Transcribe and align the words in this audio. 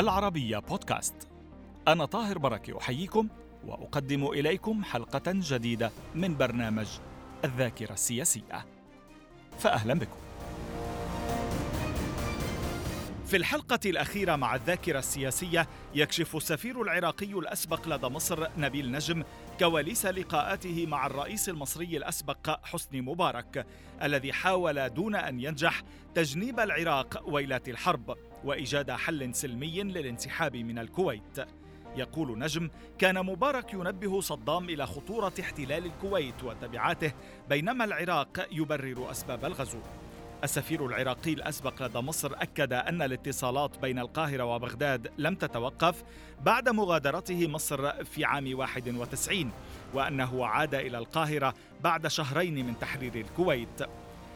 العربية 0.00 0.58
بودكاست. 0.58 1.14
أنا 1.88 2.04
طاهر 2.04 2.38
بركة 2.38 2.78
أحييكم 2.78 3.28
وأقدم 3.66 4.26
إليكم 4.26 4.84
حلقة 4.84 5.22
جديدة 5.26 5.90
من 6.14 6.36
برنامج 6.36 6.88
الذاكرة 7.44 7.92
السياسية. 7.92 8.66
فأهلا 9.58 9.94
بكم. 9.94 10.29
في 13.30 13.36
الحلقة 13.36 13.80
الأخيرة 13.86 14.36
مع 14.36 14.54
الذاكرة 14.54 14.98
السياسية 14.98 15.68
يكشف 15.94 16.36
السفير 16.36 16.82
العراقي 16.82 17.32
الأسبق 17.32 17.88
لدى 17.88 18.06
مصر 18.06 18.46
نبيل 18.58 18.92
نجم 18.92 19.22
كواليس 19.58 20.06
لقاءاته 20.06 20.86
مع 20.86 21.06
الرئيس 21.06 21.48
المصري 21.48 21.96
الأسبق 21.96 22.66
حسني 22.66 23.00
مبارك 23.00 23.66
الذي 24.02 24.32
حاول 24.32 24.88
دون 24.88 25.14
أن 25.14 25.40
ينجح 25.40 25.82
تجنيب 26.14 26.60
العراق 26.60 27.22
ويلات 27.26 27.68
الحرب 27.68 28.16
وإيجاد 28.44 28.90
حل 28.90 29.34
سلمي 29.34 29.82
للانسحاب 29.82 30.56
من 30.56 30.78
الكويت. 30.78 31.46
يقول 31.96 32.38
نجم 32.38 32.70
كان 32.98 33.26
مبارك 33.26 33.72
ينبه 33.74 34.20
صدام 34.20 34.64
إلى 34.64 34.86
خطورة 34.86 35.32
احتلال 35.40 35.86
الكويت 35.86 36.44
وتبعاته 36.44 37.12
بينما 37.48 37.84
العراق 37.84 38.48
يبرر 38.52 39.10
أسباب 39.10 39.44
الغزو. 39.44 39.78
السفير 40.44 40.86
العراقي 40.86 41.32
الأسبق 41.32 41.82
لدى 41.82 41.98
مصر 41.98 42.32
أكد 42.34 42.72
أن 42.72 43.02
الاتصالات 43.02 43.78
بين 43.78 43.98
القاهرة 43.98 44.44
وبغداد 44.44 45.12
لم 45.18 45.34
تتوقف 45.34 46.02
بعد 46.42 46.68
مغادرته 46.68 47.48
مصر 47.48 48.04
في 48.04 48.24
عام 48.24 48.58
91 48.58 49.50
وأنه 49.94 50.46
عاد 50.46 50.74
إلى 50.74 50.98
القاهرة 50.98 51.54
بعد 51.80 52.06
شهرين 52.06 52.66
من 52.66 52.78
تحرير 52.78 53.14
الكويت. 53.14 53.82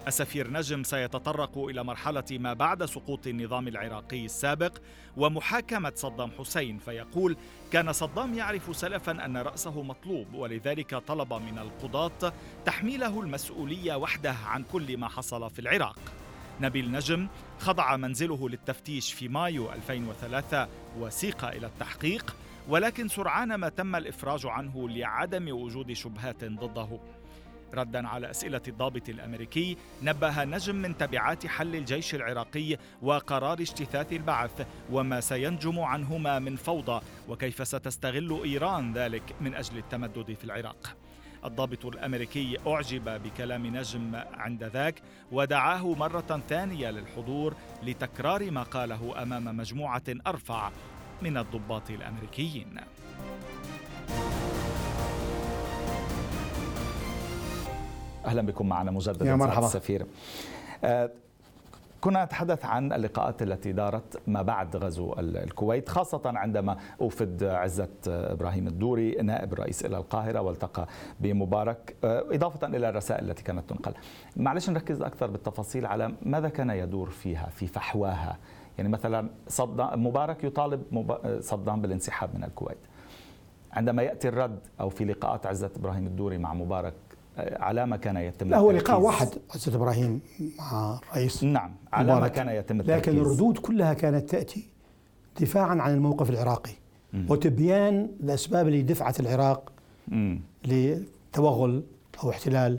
السفير 0.06 0.50
نجم 0.50 0.82
سيتطرق 0.82 1.58
إلى 1.58 1.84
مرحلة 1.84 2.24
ما 2.30 2.52
بعد 2.52 2.84
سقوط 2.84 3.26
النظام 3.26 3.68
العراقي 3.68 4.24
السابق 4.24 4.78
ومحاكمة 5.16 5.92
صدام 5.96 6.30
حسين 6.38 6.78
فيقول 6.78 7.36
كان 7.72 7.92
صدام 7.92 8.34
يعرف 8.34 8.76
سلفا 8.76 9.24
أن 9.24 9.36
رأسه 9.36 9.82
مطلوب 9.82 10.34
ولذلك 10.34 10.94
طلب 10.94 11.32
من 11.32 11.58
القضاة 11.58 12.32
تحميله 12.64 13.20
المسؤولية 13.20 13.94
وحده 13.94 14.32
عن 14.46 14.62
كل 14.72 14.98
ما 14.98 15.08
حصل 15.08 15.50
في 15.50 15.58
العراق. 15.58 15.98
نبيل 16.60 16.92
نجم 16.92 17.28
خضع 17.58 17.96
منزله 17.96 18.48
للتفتيش 18.48 19.12
في 19.12 19.28
مايو 19.28 19.72
2003 19.72 20.68
وسيق 20.98 21.44
إلى 21.44 21.66
التحقيق 21.66 22.36
ولكن 22.68 23.08
سرعان 23.08 23.54
ما 23.54 23.68
تم 23.68 23.96
الإفراج 23.96 24.46
عنه 24.46 24.88
لعدم 24.88 25.48
وجود 25.56 25.92
شبهات 25.92 26.44
ضده. 26.44 26.98
ردا 27.74 28.08
على 28.08 28.30
أسئلة 28.30 28.60
الضابط 28.68 29.08
الأمريكي 29.08 29.76
نبه 30.02 30.44
نجم 30.44 30.74
من 30.76 30.96
تبعات 30.96 31.46
حل 31.46 31.76
الجيش 31.76 32.14
العراقي 32.14 32.76
وقرار 33.02 33.60
اجتثاث 33.60 34.12
البعث 34.12 34.66
وما 34.90 35.20
سينجم 35.20 35.80
عنهما 35.80 36.38
من 36.38 36.56
فوضى 36.56 37.00
وكيف 37.28 37.68
ستستغل 37.68 38.40
إيران 38.44 38.92
ذلك 38.92 39.22
من 39.40 39.54
أجل 39.54 39.78
التمدد 39.78 40.32
في 40.32 40.44
العراق. 40.44 40.96
الضابط 41.44 41.86
الأمريكي 41.86 42.58
أعجب 42.66 43.22
بكلام 43.22 43.66
نجم 43.66 44.20
عند 44.34 44.64
ذاك 44.64 45.02
ودعاه 45.32 45.94
مرة 45.94 46.42
ثانية 46.48 46.90
للحضور 46.90 47.54
لتكرار 47.82 48.50
ما 48.50 48.62
قاله 48.62 49.22
أمام 49.22 49.56
مجموعة 49.56 50.02
أرفع 50.26 50.70
من 51.22 51.36
الضباط 51.36 51.90
الأمريكيين. 51.90 52.80
أهلا 58.24 58.42
بكم 58.42 58.68
معنا 58.68 58.90
مجددا 58.90 59.26
يا 59.26 59.36
مرحبا. 59.36 59.66
السفير. 59.66 60.06
آه، 60.84 61.10
كنا 62.00 62.24
نتحدث 62.24 62.64
عن 62.64 62.92
اللقاءات 62.92 63.42
التي 63.42 63.72
دارت 63.72 64.20
ما 64.26 64.42
بعد 64.42 64.76
غزو 64.76 65.14
الكويت 65.18 65.88
خاصة 65.88 66.20
عندما 66.24 66.76
أوفد 67.00 67.44
عزة 67.44 67.88
إبراهيم 68.06 68.66
الدوري 68.66 69.12
نائب 69.14 69.52
الرئيس 69.52 69.84
إلى 69.84 69.96
القاهرة 69.96 70.40
والتقى 70.40 70.86
بمبارك 71.20 71.96
آه، 72.04 72.24
إضافة 72.30 72.66
إلى 72.66 72.88
الرسائل 72.88 73.30
التي 73.30 73.42
كانت 73.42 73.70
تنقل. 73.70 73.92
معلش 74.36 74.70
نركز 74.70 75.02
أكثر 75.02 75.26
بالتفاصيل 75.30 75.86
على 75.86 76.12
ماذا 76.22 76.48
كان 76.48 76.70
يدور 76.70 77.10
فيها 77.10 77.46
في 77.46 77.66
فحواها. 77.66 78.36
يعني 78.78 78.88
مثلا 78.90 79.28
صدام 79.48 80.06
مبارك 80.06 80.44
يطالب 80.44 80.82
صدام 81.40 81.80
بالانسحاب 81.82 82.30
من 82.34 82.44
الكويت. 82.44 82.78
عندما 83.72 84.02
يأتي 84.02 84.28
الرد 84.28 84.58
أو 84.80 84.88
في 84.88 85.04
لقاءات 85.04 85.46
عزة 85.46 85.70
إبراهيم 85.76 86.06
الدوري 86.06 86.38
مع 86.38 86.54
مبارك 86.54 86.94
على 87.38 87.86
ما 87.86 87.96
كان 87.96 88.16
يتم 88.16 88.50
لا 88.50 88.58
هو 88.58 88.70
لقاء 88.70 89.00
واحد 89.00 89.28
عزت 89.54 89.74
إبراهيم 89.74 90.20
مع 90.58 91.00
الرئيس 91.12 91.44
نعم 91.44 91.70
على 91.92 92.20
ما 92.20 92.28
كان 92.28 92.48
يتم 92.48 92.80
التركيز. 92.80 93.14
لكن 93.14 93.18
الردود 93.18 93.58
كلها 93.58 93.94
كانت 93.94 94.30
تأتي 94.30 94.68
دفاعا 95.40 95.82
عن 95.82 95.94
الموقف 95.94 96.30
العراقي 96.30 96.72
م. 97.12 97.26
وتبيان 97.30 98.10
الأسباب 98.20 98.66
اللي 98.68 98.82
دفعت 98.82 99.20
العراق 99.20 99.72
م. 100.08 100.36
لتوغل 100.64 101.82
أو 102.24 102.30
احتلال 102.30 102.78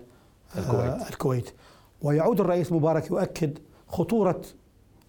آه، 0.56 0.60
الكويت. 0.60 1.02
آه 1.02 1.10
الكويت 1.10 1.54
ويعود 2.02 2.40
الرئيس 2.40 2.72
مبارك 2.72 3.12
يؤكد 3.12 3.58
خطورة 3.88 4.42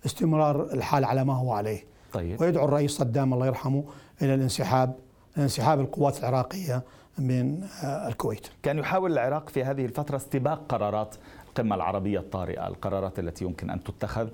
استمرار 0.06 0.72
الحال 0.72 1.04
على 1.04 1.24
ما 1.24 1.34
هو 1.34 1.52
عليه 1.52 1.84
طيب. 2.12 2.40
ويدعو 2.40 2.64
الرئيس 2.64 2.90
صدام 2.90 3.34
الله 3.34 3.46
يرحمه 3.46 3.84
إلى 4.22 4.34
الانسحاب 4.34 4.96
انسحاب 5.38 5.80
القوات 5.80 6.18
العراقية 6.18 6.82
من 7.18 7.62
آه، 7.84 8.08
الكويت. 8.08 8.46
كان 8.62 8.78
يحاول 8.78 9.12
العراق 9.12 9.48
في 9.48 9.64
هذه 9.64 9.84
الفترة 9.84 10.16
استباق 10.16 10.66
قرارات 10.68 11.16
القمة 11.48 11.74
العربية 11.76 12.18
الطارئة 12.18 12.68
القرارات 12.68 13.18
التي 13.18 13.44
يمكن 13.44 13.70
أن 13.70 13.84
تتخذ 13.84 14.28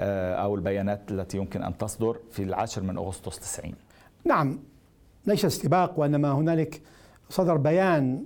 آه، 0.00 0.34
أو 0.34 0.54
البيانات 0.54 1.10
التي 1.10 1.36
يمكن 1.36 1.62
أن 1.62 1.78
تصدر 1.78 2.16
في 2.30 2.42
العاشر 2.42 2.82
من 2.82 2.96
أغسطس 2.96 3.38
90 3.38 3.74
نعم 4.24 4.58
ليس 5.26 5.44
استباق 5.44 5.98
وإنما 6.00 6.32
هنالك 6.32 6.82
صدر 7.30 7.56
بيان 7.56 8.24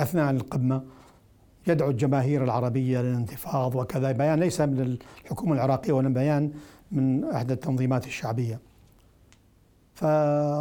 أثناء 0.00 0.30
القمة 0.30 0.82
يدعو 1.66 1.90
الجماهير 1.90 2.44
العربية 2.44 3.00
للانتفاض 3.02 3.74
وكذا. 3.74 4.12
بيان 4.12 4.40
ليس 4.40 4.60
من 4.60 4.98
الحكومة 5.24 5.54
العراقية 5.54 5.92
وإنما 5.92 6.14
بيان 6.14 6.52
من 6.92 7.24
إحدى 7.24 7.52
التنظيمات 7.54 8.06
الشعبية. 8.06 8.60
ف 9.98 10.04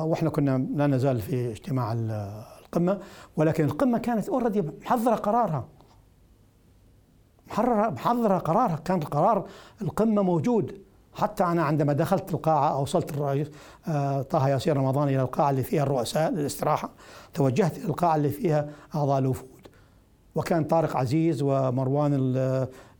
وإحنا 0.03 0.29
كنا 0.29 0.67
لا 0.75 0.87
نزال 0.87 1.21
في 1.21 1.51
اجتماع 1.51 1.93
القمة 1.93 2.99
ولكن 3.35 3.65
القمة 3.65 3.97
كانت 3.97 4.29
already 4.29 4.61
محضرة 4.61 5.15
قرارها. 5.15 5.67
محرره 7.47 7.89
محضرة 7.89 8.37
قرارها. 8.37 8.75
كان 8.75 8.97
القرار 9.01 9.45
القمة 9.81 10.21
موجود. 10.21 10.81
حتى 11.13 11.43
أنا 11.43 11.63
عندما 11.63 11.93
دخلت 11.93 12.33
القاعة 12.33 12.69
اوصلت 12.73 13.11
الرئيس 13.11 13.47
آه، 13.87 14.21
طه 14.21 14.49
ياسين 14.49 14.73
رمضان 14.73 15.07
إلى 15.07 15.21
القاعة 15.21 15.49
اللي 15.49 15.63
فيها 15.63 15.83
الرؤساء 15.83 16.31
للاستراحة 16.31 16.89
توجهت 17.33 17.77
إلى 17.77 17.85
القاعة 17.85 18.15
اللي 18.15 18.29
فيها 18.29 18.69
أعضاء 18.95 19.19
الوفود. 19.19 19.67
وكان 20.35 20.63
طارق 20.63 20.97
عزيز 20.97 21.41
ومروان 21.41 22.33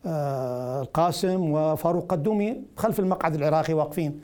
آه، 0.05 0.81
القاسم 0.81 1.51
وفاروق 1.51 2.11
قدومي 2.11 2.61
خلف 2.77 2.99
المقعد 2.99 3.35
العراقي 3.35 3.73
واقفين. 3.73 4.21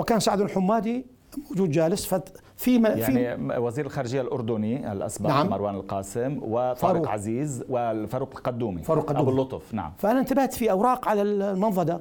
وكان 0.00 0.20
سعد 0.20 0.40
الحمادي 0.40 1.06
موجود 1.50 1.70
جالس. 1.70 2.14
في 2.56 2.82
يعني 2.82 3.58
وزير 3.58 3.86
الخارجية 3.86 4.20
الأردني 4.20 4.92
الأسبق 4.92 5.30
نعم. 5.30 5.48
مروان 5.48 5.74
القاسم 5.74 6.40
وفاروق 6.42 7.08
عزيز 7.08 7.64
وفاروق 7.68 8.36
القدومي 8.36 8.82
فاروق 8.82 9.10
القدومي 9.10 9.30
أبو 9.30 9.30
اللطف 9.30 9.74
نعم. 9.74 9.92
فأنا 9.98 10.20
انتبهت 10.20 10.54
في 10.54 10.70
أوراق 10.70 11.08
على 11.08 11.22
المنضده 11.22 12.00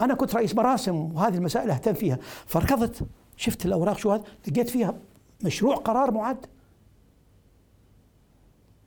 أنا 0.00 0.14
كنت 0.14 0.34
رئيس 0.34 0.54
مراسم 0.54 0.96
وهذه 0.96 1.34
المسائل 1.34 1.70
أهتم 1.70 1.94
فيها. 1.94 2.18
فركضت. 2.46 3.06
شفت 3.36 3.66
الأوراق 3.66 3.98
شو 3.98 4.10
هذا؟ 4.10 4.24
لقيت 4.48 4.68
فيها 4.68 4.94
مشروع 5.44 5.76
قرار 5.76 6.10
معد 6.10 6.46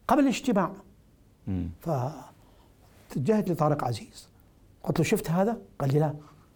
قبل 0.08 0.24
الاجتماع. 0.24 0.72
فتوجهت 1.80 3.50
لطارق 3.50 3.84
عزيز. 3.84 4.30
قلت 4.84 5.00
له 5.00 5.06
شفت 5.06 5.32
هذا؟ 5.32 5.58
قال 5.80 5.94
لي 5.94 6.00
لا. 6.00 6.14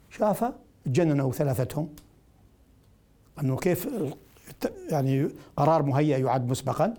شافه؟ 0.09 0.53
تجننوا 0.87 1.31
ثلاثتهم. 1.31 1.89
أنه 3.41 3.57
كيف 3.57 3.87
يعني 4.89 5.29
قرار 5.57 5.83
مهيأ 5.83 6.17
يعد 6.17 6.49
مسبقا. 6.49 6.93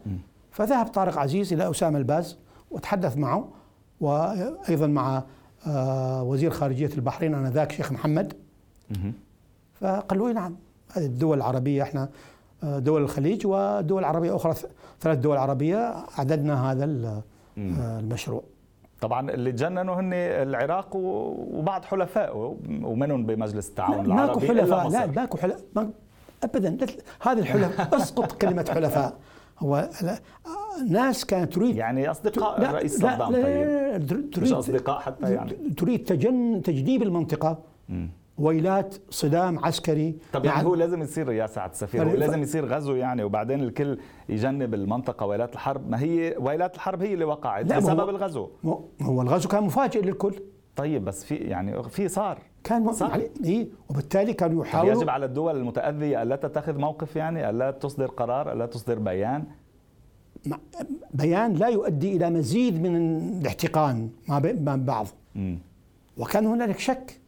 فذهب 0.50 0.86
طارق 0.86 1.18
عزيز 1.18 1.52
إلى 1.52 1.70
أسامة 1.70 1.98
الباز 1.98 2.36
وتحدث 2.70 3.16
معه 3.16 3.48
وأيضا 4.00 4.86
مع 4.86 5.22
آه، 5.66 6.22
وزير 6.22 6.50
خارجية 6.50 6.90
البحرين 6.94 7.34
آنذاك 7.34 7.72
شيخ 7.72 7.92
محمد. 7.92 8.32
فقال 9.80 10.18
له 10.18 10.32
نعم 10.32 10.56
هذه 10.92 11.06
الدول 11.06 11.36
العربية 11.36 11.82
إحنا 11.82 12.08
آه، 12.62 12.78
دول 12.78 13.02
الخليج 13.02 13.46
ودول 13.46 14.04
عربية 14.04 14.36
أخرى 14.36 14.54
ثلاث 15.00 15.18
دول 15.18 15.36
عربية 15.36 16.04
عددنا 16.18 16.72
هذا 16.72 16.84
آه، 16.84 17.22
المشروع. 18.00 18.42
طبعا 19.00 19.30
اللي 19.30 19.52
تجننوا 19.52 19.94
هن 19.94 20.12
العراق 20.12 20.96
وبعض 20.96 21.84
حلفائه 21.84 22.56
ومنهم 22.82 23.26
بمجلس 23.26 23.68
التعاون 23.68 24.06
العربي 24.06 24.26
ماكو 24.26 24.40
حلفاء 24.40 24.88
لا 24.88 25.06
ماكو 25.06 25.38
حلفاء 25.38 25.90
ابدا 26.44 26.76
هذه 27.20 27.38
الحلفاء 27.38 27.96
أسقط 28.02 28.32
كلمة 28.32 28.66
حلفاء. 28.74 29.16
هو 29.58 29.88
ناس 30.88 31.24
كانت 31.24 31.54
تريد 31.54 31.76
يعني 31.76 32.10
أصدقاء 32.10 32.60
لا 32.60 32.70
الرئيس 32.70 32.98
صدام 32.98 33.32
طيب. 33.32 34.06
تريد 34.06 34.40
مش 34.40 34.52
أصدقاء 34.52 35.00
حتى 35.00 35.34
يعني. 35.34 35.52
تريد 35.76 36.04
تجن 36.04 36.62
تجنيب 36.64 37.02
المنطقة. 37.02 37.58
ويلات 38.38 38.94
صدام 39.10 39.64
عسكري. 39.64 40.16
طب 40.32 40.44
يعني 40.44 40.66
هو 40.66 40.74
لازم 40.74 41.02
يصير 41.02 41.32
يا 41.32 41.46
سعد 41.46 41.70
السفير 41.70 42.10
هو 42.10 42.14
لازم 42.14 42.42
يصير 42.42 42.66
غزو 42.66 42.94
يعني 42.94 43.24
وبعدين 43.24 43.60
الكل 43.60 43.98
يجنب 44.28 44.74
المنطقة. 44.74 45.26
ويلات 45.26 45.54
الحرب 45.54 45.90
ما 45.90 46.00
هي 46.00 46.34
ويلات 46.38 46.74
الحرب 46.74 47.02
هي 47.02 47.14
اللي 47.14 47.24
وقعت 47.24 47.64
بسبب 47.64 48.08
الغزو. 48.08 48.48
هو 49.02 49.22
الغزو 49.22 49.48
كان 49.48 49.62
مفاجئ 49.62 50.02
للكل. 50.02 50.34
طيب 50.76 51.04
بس 51.04 51.24
في 51.24 51.34
يعني 51.34 51.82
في 51.82 52.08
صار. 52.08 52.38
كان 52.64 52.92
صار. 52.92 53.10
يعني 53.10 53.30
إيه 53.44 53.68
وبالتالي 53.88 54.32
كانوا 54.32 54.64
يحاولوا 54.64 54.92
يجب 54.92 55.10
على 55.10 55.26
الدول 55.26 55.56
المتأذية 55.56 56.22
ألا 56.22 56.36
تتخذ 56.36 56.78
موقف 56.78 57.16
يعني 57.16 57.50
ألا 57.50 57.70
تصدر 57.70 58.06
قرار 58.06 58.52
ألا 58.52 58.66
تصدر 58.66 58.98
بيان؟ 58.98 59.44
بيان 61.14 61.54
لا 61.54 61.68
يؤدي 61.68 62.16
إلى 62.16 62.30
مزيد 62.30 62.82
من 62.82 62.96
الاحتقان 63.40 64.10
ما 64.28 64.76
بعض. 64.76 65.06
وكان 66.18 66.46
هنالك 66.46 66.78
شك. 66.78 67.20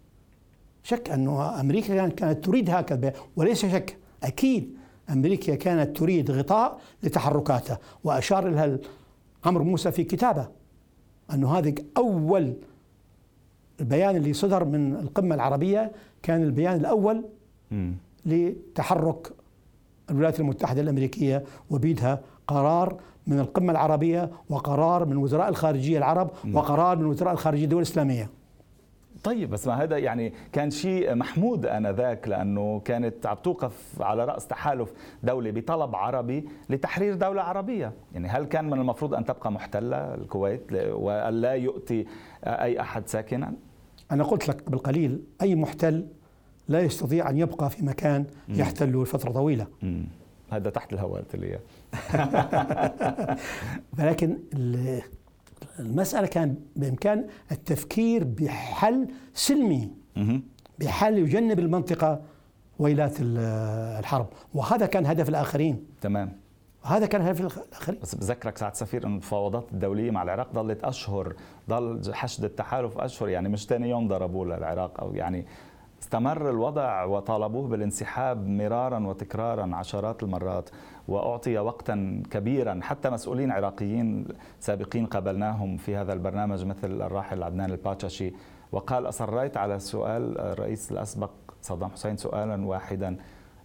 شك 0.82 1.10
أنه 1.10 1.60
أمريكا 1.60 2.08
كانت 2.08 2.44
تريد 2.44 2.70
هكذا 2.70 3.12
وليس 3.36 3.66
شك 3.66 3.96
أكيد 4.22 4.76
أمريكا 5.10 5.54
كانت 5.54 5.96
تريد 5.96 6.30
غطاء 6.30 6.80
لتحركاتها 7.02 7.78
وأشار 8.04 8.48
لها 8.48 8.78
عمرو 9.44 9.64
موسى 9.64 9.92
في 9.92 10.04
كتابه 10.04 10.48
أنه 11.34 11.58
هذا 11.58 11.74
أول 11.96 12.54
البيان 13.80 14.16
اللي 14.16 14.32
صدر 14.32 14.64
من 14.64 14.96
القمة 14.96 15.34
العربية 15.34 15.92
كان 16.22 16.42
البيان 16.42 16.76
الأول 16.80 17.24
لتحرك 18.26 19.32
الولايات 20.10 20.40
المتحدة 20.40 20.80
الأمريكية 20.80 21.44
وبيدها 21.70 22.20
قرار 22.46 23.00
من 23.26 23.38
القمة 23.38 23.72
العربية 23.72 24.30
وقرار 24.50 25.04
من 25.04 25.16
وزراء 25.16 25.48
الخارجية 25.48 25.98
العرب 25.98 26.30
وقرار 26.54 26.98
من 26.98 27.04
وزراء 27.06 27.32
الخارجية 27.32 27.64
الدول 27.64 27.82
الإسلامية. 27.82 28.30
طيب 29.24 29.50
بس 29.50 29.66
ما 29.66 29.82
هذا 29.82 29.98
يعني 29.98 30.32
كان 30.52 30.70
شيء 30.70 31.14
محمود 31.14 31.66
آنذاك 31.66 32.28
لأنه 32.28 32.80
كانت 32.84 33.26
عم 33.26 33.36
توقف 33.36 34.02
على 34.02 34.24
رأس 34.24 34.46
تحالف 34.46 34.92
دولي 35.22 35.52
بطلب 35.52 35.96
عربي 35.96 36.48
لتحرير 36.70 37.14
دولة 37.14 37.42
عربية، 37.42 37.92
يعني 38.12 38.28
هل 38.28 38.44
كان 38.44 38.70
من 38.70 38.80
المفروض 38.80 39.14
أن 39.14 39.24
تبقى 39.24 39.52
محتلة 39.52 40.14
الكويت 40.14 40.72
والا 40.72 41.52
يؤتي 41.52 42.06
أي 42.44 42.80
أحد 42.80 43.08
ساكنا؟ 43.08 43.52
أنا 44.12 44.24
قلت 44.24 44.48
لك 44.48 44.70
بالقليل 44.70 45.22
أي 45.42 45.54
محتل 45.54 46.06
لا 46.68 46.80
يستطيع 46.80 47.30
أن 47.30 47.38
يبقى 47.38 47.70
في 47.70 47.84
مكان 47.84 48.24
يحتله 48.48 49.02
لفترة 49.02 49.30
طويلة. 49.32 49.66
مم. 49.82 50.04
هذا 50.50 50.70
تحت 50.70 50.92
الهواء 50.92 51.20
قلت 51.20 51.36
لي 51.36 51.58
ولكن 53.98 54.38
المسألة 55.80 56.26
كان 56.26 56.56
بإمكان 56.76 57.26
التفكير 57.52 58.24
بحل 58.24 59.08
سلمي 59.34 59.90
بحل 60.78 61.18
يجنب 61.18 61.58
المنطقة 61.58 62.20
ويلات 62.78 63.16
الحرب. 63.20 64.26
وهذا 64.54 64.86
كان 64.86 65.06
هدف 65.06 65.28
الآخرين. 65.28 65.86
تمام. 66.00 66.32
هذا 66.82 67.06
كان 67.06 67.22
هدف 67.22 67.40
الآخرين. 67.40 68.00
بس 68.02 68.14
بذكرك 68.14 68.58
سعد 68.58 68.74
سفير 68.74 69.04
انه 69.04 69.12
المفاوضات 69.12 69.72
الدولية 69.72 70.10
مع 70.10 70.22
العراق 70.22 70.52
ضلت 70.52 70.84
أشهر 70.84 71.34
ضل 71.68 72.14
حشد 72.14 72.44
التحالف 72.44 72.98
أشهر 72.98 73.28
يعني 73.28 73.48
مش 73.48 73.66
ثاني 73.66 73.90
يوم 73.90 74.08
ضربوه 74.08 74.46
للعراق 74.46 75.00
أو 75.00 75.14
يعني 75.14 75.46
استمر 76.02 76.50
الوضع 76.50 77.04
وطالبوه 77.04 77.68
بالانسحاب 77.68 78.46
مرارا 78.48 79.06
وتكرارا 79.06 79.70
عشرات 79.74 80.22
المرات 80.22 80.70
وأعطي 81.08 81.58
وقتا 81.58 82.22
كبيرا 82.30 82.80
حتى 82.82 83.10
مسؤولين 83.10 83.50
عراقيين 83.50 84.28
سابقين 84.60 85.06
قابلناهم 85.06 85.76
في 85.76 85.96
هذا 85.96 86.12
البرنامج 86.12 86.64
مثل 86.64 87.02
الراحل 87.02 87.42
عدنان 87.42 87.70
الباتشاشي 87.70 88.32
وقال 88.72 89.08
أصريت 89.08 89.56
على 89.56 89.78
سؤال 89.78 90.38
الرئيس 90.38 90.92
الأسبق 90.92 91.30
صدام 91.62 91.90
حسين 91.90 92.16
سؤالا 92.16 92.66
واحدا 92.66 93.16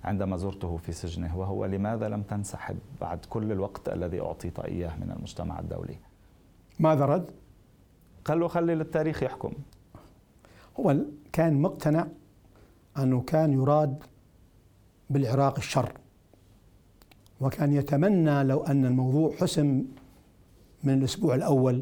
عندما 0.03 0.37
زرته 0.37 0.77
في 0.77 0.91
سجنه 0.91 1.37
وهو 1.37 1.65
لماذا 1.65 2.09
لم 2.09 2.21
تنسحب 2.21 2.77
بعد 3.01 3.25
كل 3.29 3.51
الوقت 3.51 3.89
الذي 3.89 4.21
أعطيت 4.21 4.59
إياه 4.59 4.95
من 4.97 5.11
المجتمع 5.17 5.59
الدولي؟ 5.59 5.95
ماذا 6.79 7.05
رد؟ 7.05 7.31
قال 8.25 8.39
له 8.39 8.47
خلي 8.47 8.75
للتاريخ 8.75 9.23
يحكم 9.23 9.51
هو 10.79 10.95
كان 11.33 11.61
مقتنع 11.61 12.07
أنه 12.97 13.21
كان 13.21 13.53
يراد 13.53 14.03
بالعراق 15.09 15.57
الشر 15.57 15.91
وكان 17.41 17.73
يتمنى 17.73 18.43
لو 18.43 18.63
أن 18.63 18.85
الموضوع 18.85 19.31
حسم 19.35 19.85
من 20.83 20.93
الأسبوع 20.93 21.35
الأول 21.35 21.81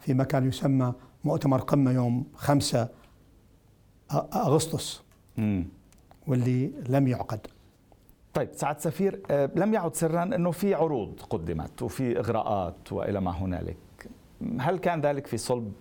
في 0.00 0.14
مكان 0.14 0.48
يسمى 0.48 0.92
مؤتمر 1.24 1.60
قمة 1.60 1.90
يوم 1.90 2.26
خمسة 2.34 2.88
أغسطس 4.12 5.02
واللي 6.26 6.72
لم 6.88 7.08
يعقد. 7.08 7.46
طيب 8.34 8.48
سعد 8.52 8.80
سفير 8.80 9.22
آه، 9.30 9.50
لم 9.56 9.74
يعد 9.74 9.94
سرا 9.94 10.22
أنه 10.22 10.50
في 10.50 10.74
عروض 10.74 11.20
قدمت 11.30 11.82
وفي 11.82 12.18
إغراءات 12.18 12.92
وإلى 12.92 13.20
ما 13.20 13.30
هنالك. 13.30 13.76
هل 14.58 14.78
كان 14.78 15.00
ذلك 15.00 15.26
في 15.26 15.36
صلب 15.36 15.72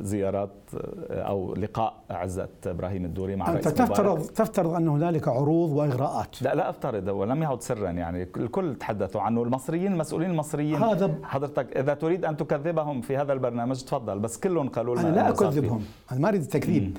زيارات 0.00 0.50
آه، 0.74 1.22
أو 1.22 1.54
لقاء 1.54 1.94
عزت 2.10 2.66
إبراهيم 2.66 3.04
الدوري 3.04 3.36
مع 3.36 3.52
انت 3.52 3.68
تفترض 3.68 4.18
مبارك. 4.18 4.30
تفترض 4.30 4.74
أن 4.74 4.88
هنالك 4.88 5.28
عروض 5.28 5.70
وإغراءات. 5.70 6.42
لا 6.42 6.54
لا 6.54 6.70
أفترض 6.70 7.08
ولم 7.08 7.42
يعد 7.42 7.62
سرا 7.62 7.90
يعني. 7.90 8.22
الكل 8.22 8.74
تحدثوا 8.74 9.20
عنه 9.20 9.42
المصريين 9.42 9.92
المسؤولين 9.92 10.30
المصريين. 10.30 10.82
هذا 10.82 11.14
حضرتك 11.22 11.76
إذا 11.76 11.94
تريد 11.94 12.24
أن 12.24 12.36
تكذبهم 12.36 13.00
في 13.00 13.16
هذا 13.16 13.32
البرنامج 13.32 13.82
تفضل 13.82 14.18
بس 14.18 14.38
كلهم 14.38 14.68
قالوا 14.68 14.96
لنا 14.96 15.08
أنا 15.08 15.14
لا 15.14 15.28
أكذبهم 15.28 15.84
أنا 16.12 16.20
ما 16.20 16.28
أريد 16.28 16.40
التكذيب 16.40 16.98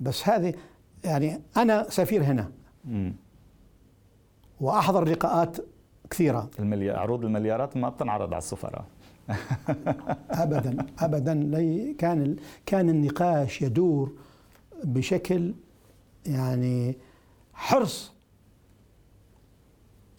بس 0.00 0.28
هذه 0.28 0.54
يعني 1.04 1.40
أنا 1.56 1.86
سفير 1.88 2.22
هنا. 2.24 2.50
مم. 2.84 3.14
وأحضر 4.60 5.04
لقاءات 5.04 5.56
كثيرة. 6.10 6.50
المليار 6.58 6.98
عروض 6.98 7.24
المليارات 7.24 7.76
ما 7.76 7.88
بتنعرض 7.88 8.28
على 8.28 8.38
السفراء. 8.38 8.84
ابدا 10.42 10.86
ابدا. 10.98 11.32
كان 11.98 12.36
كان 12.66 12.88
النقاش 12.88 13.62
يدور 13.62 14.12
بشكل 14.84 15.54
يعني 16.26 16.96
حرص. 17.54 18.12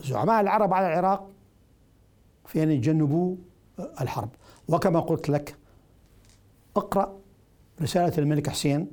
زعماء 0.04 0.42
العرب 0.42 0.74
على 0.74 0.88
العراق 0.88 1.30
في 2.46 2.64
ان 2.64 2.72
يتجنبوا 2.72 3.36
الحرب. 4.02 4.30
وكما 4.68 5.00
قلت 5.00 5.30
لك 5.30 5.56
اقرأ 6.76 7.18
رسالة 7.82 8.18
الملك 8.18 8.50
حسين 8.50 8.88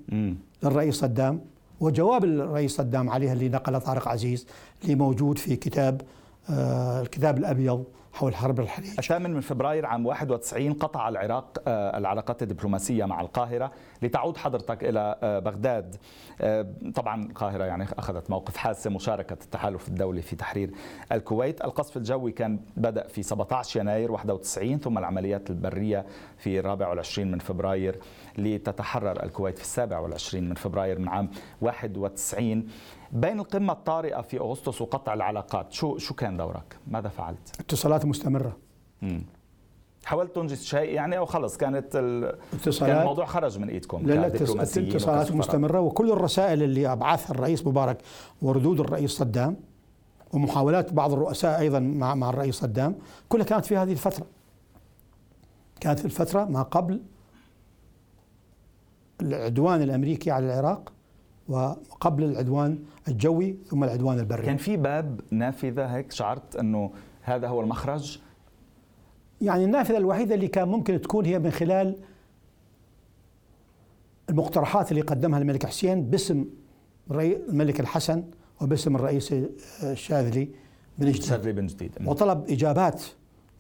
للرئيس 0.63 0.95
صدام 0.95 1.41
وجواب 1.81 2.25
الرئيس 2.25 2.77
صدام 2.77 3.11
عليها 3.11 3.33
اللي 3.33 3.49
نقل 3.49 3.81
طارق 3.81 4.09
عزيز 4.09 4.47
اللي 4.83 4.95
موجود 4.95 5.39
في 5.39 5.57
كتاب 5.57 6.03
آه 6.51 7.01
الكتاب 7.03 7.39
الأبيض. 7.39 7.85
حول 8.15 8.35
حرب 8.35 8.61
الحليج 8.61 8.91
الثامن 8.99 9.31
من 9.35 9.41
فبراير 9.41 9.87
عام 9.87 10.07
91 10.07 10.73
قطع 10.73 11.09
العراق 11.09 11.63
آه، 11.67 11.99
العلاقات 11.99 12.43
الدبلوماسية 12.43 13.05
مع 13.05 13.21
القاهرة 13.21 13.73
لتعود 14.03 14.37
حضرتك 14.37 14.85
إلى 14.85 15.17
آه، 15.23 15.39
بغداد. 15.39 15.97
آه، 16.41 16.67
طبعا 16.95 17.25
القاهرة 17.25 17.65
يعني 17.65 17.87
أخذت 17.99 18.31
موقف 18.31 18.57
حاسم 18.57 18.95
مشاركة 18.95 19.33
التحالف 19.33 19.89
الدولي 19.89 20.23
في 20.23 20.37
تحرير 20.37 20.71
الكويت. 21.13 21.65
القصف 21.65 21.97
الجوي 21.97 22.33
كان 22.33 22.61
بدأ 22.77 23.09
في 23.09 23.23
17 23.23 23.81
يناير 23.81 24.13
91 24.13 24.79
ثم 24.79 24.99
العمليات 24.99 25.51
البرية 25.51 26.07
في 26.39 26.61
24 26.61 27.31
من 27.31 27.39
فبراير. 27.39 27.99
لتتحرر 28.39 29.23
الكويت 29.23 29.59
في 29.59 29.65
27 29.67 30.45
من 30.49 30.55
فبراير 30.55 30.99
من 30.99 31.09
عام 31.09 31.31
91 31.61 32.67
بين 33.13 33.41
القمة 33.41 33.73
الطارئة 33.73 34.21
في 34.21 34.39
أغسطس 34.39 34.81
وقطع 34.81 35.15
العلاقات 35.15 35.73
شو 35.73 35.99
شو 35.99 36.15
كان 36.15 36.37
دورك؟ 36.37 36.77
ماذا 36.87 37.09
فعلت؟ 37.09 37.61
اتصالات 37.61 38.05
مستمرة 38.05 38.57
مم. 39.03 39.23
حاولت 40.05 40.35
تنجز 40.35 40.65
شيء 40.65 40.91
يعني 40.95 41.19
أو 41.19 41.27
خلص 41.27 41.57
كانت 41.57 41.97
اتصالات 42.53 42.93
كان 42.93 43.01
الموضوع 43.01 43.25
خرج 43.27 43.59
من 43.59 43.69
إيدكم 43.69 44.07
لا 44.07 44.15
لا 44.15 44.27
اتصالات 44.27 45.33
مستمرة 45.33 45.81
وكل 45.81 46.13
الرسائل 46.13 46.63
اللي 46.63 46.93
أبعثها 46.93 47.35
الرئيس 47.35 47.67
مبارك 47.67 47.99
وردود 48.43 48.81
الرئيس 48.81 49.11
صدام 49.11 49.57
ومحاولات 50.33 50.93
بعض 50.93 51.13
الرؤساء 51.13 51.61
أيضا 51.61 51.79
مع 51.79 52.15
مع 52.15 52.31
الرئيس 52.31 52.55
صدام 52.55 52.95
كلها 53.29 53.45
كانت 53.45 53.65
في 53.65 53.77
هذه 53.77 53.93
الفترة 53.93 54.27
كانت 55.81 55.99
في 55.99 56.05
الفترة 56.05 56.45
ما 56.45 56.63
قبل 56.63 57.01
العدوان 59.25 59.83
الأمريكي 59.83 60.31
على 60.31 60.47
العراق 60.47 60.93
وقبل 61.49 62.25
العدوان 62.25 62.79
الجوي 63.09 63.57
ثم 63.67 63.85
العدوان 63.85 64.19
البري. 64.19 64.43
كان 64.43 64.57
في 64.57 64.77
باب 64.77 65.21
نافذة 65.31 65.87
هيك 65.87 66.13
شعرت 66.13 66.57
إنه 66.57 66.91
هذا 67.23 67.49
هو 67.49 67.61
المخرج؟ 67.61 68.19
يعني 69.41 69.65
النافذة 69.65 69.97
الوحيدة 69.97 70.35
اللي 70.35 70.49
كان 70.49 70.69
ممكن 70.69 71.01
تكون 71.01 71.25
هي 71.25 71.39
من 71.39 71.51
خلال 71.51 71.97
المقترحات 74.31 74.91
اللي 74.91 75.03
قدمها 75.03 75.39
الملك 75.39 75.67
حسين 75.67 76.03
باسم 76.03 76.45
الملك 77.11 77.81
الحسن 77.81 78.25
وباسم 78.61 78.97
الرئيس 78.97 79.35
الشاذلي 79.83 80.49
بن 80.99 81.13
جديد. 81.13 81.49
بن 81.49 81.67
جديد. 81.67 81.93
وطلب 82.07 82.51
إجابات 82.51 83.03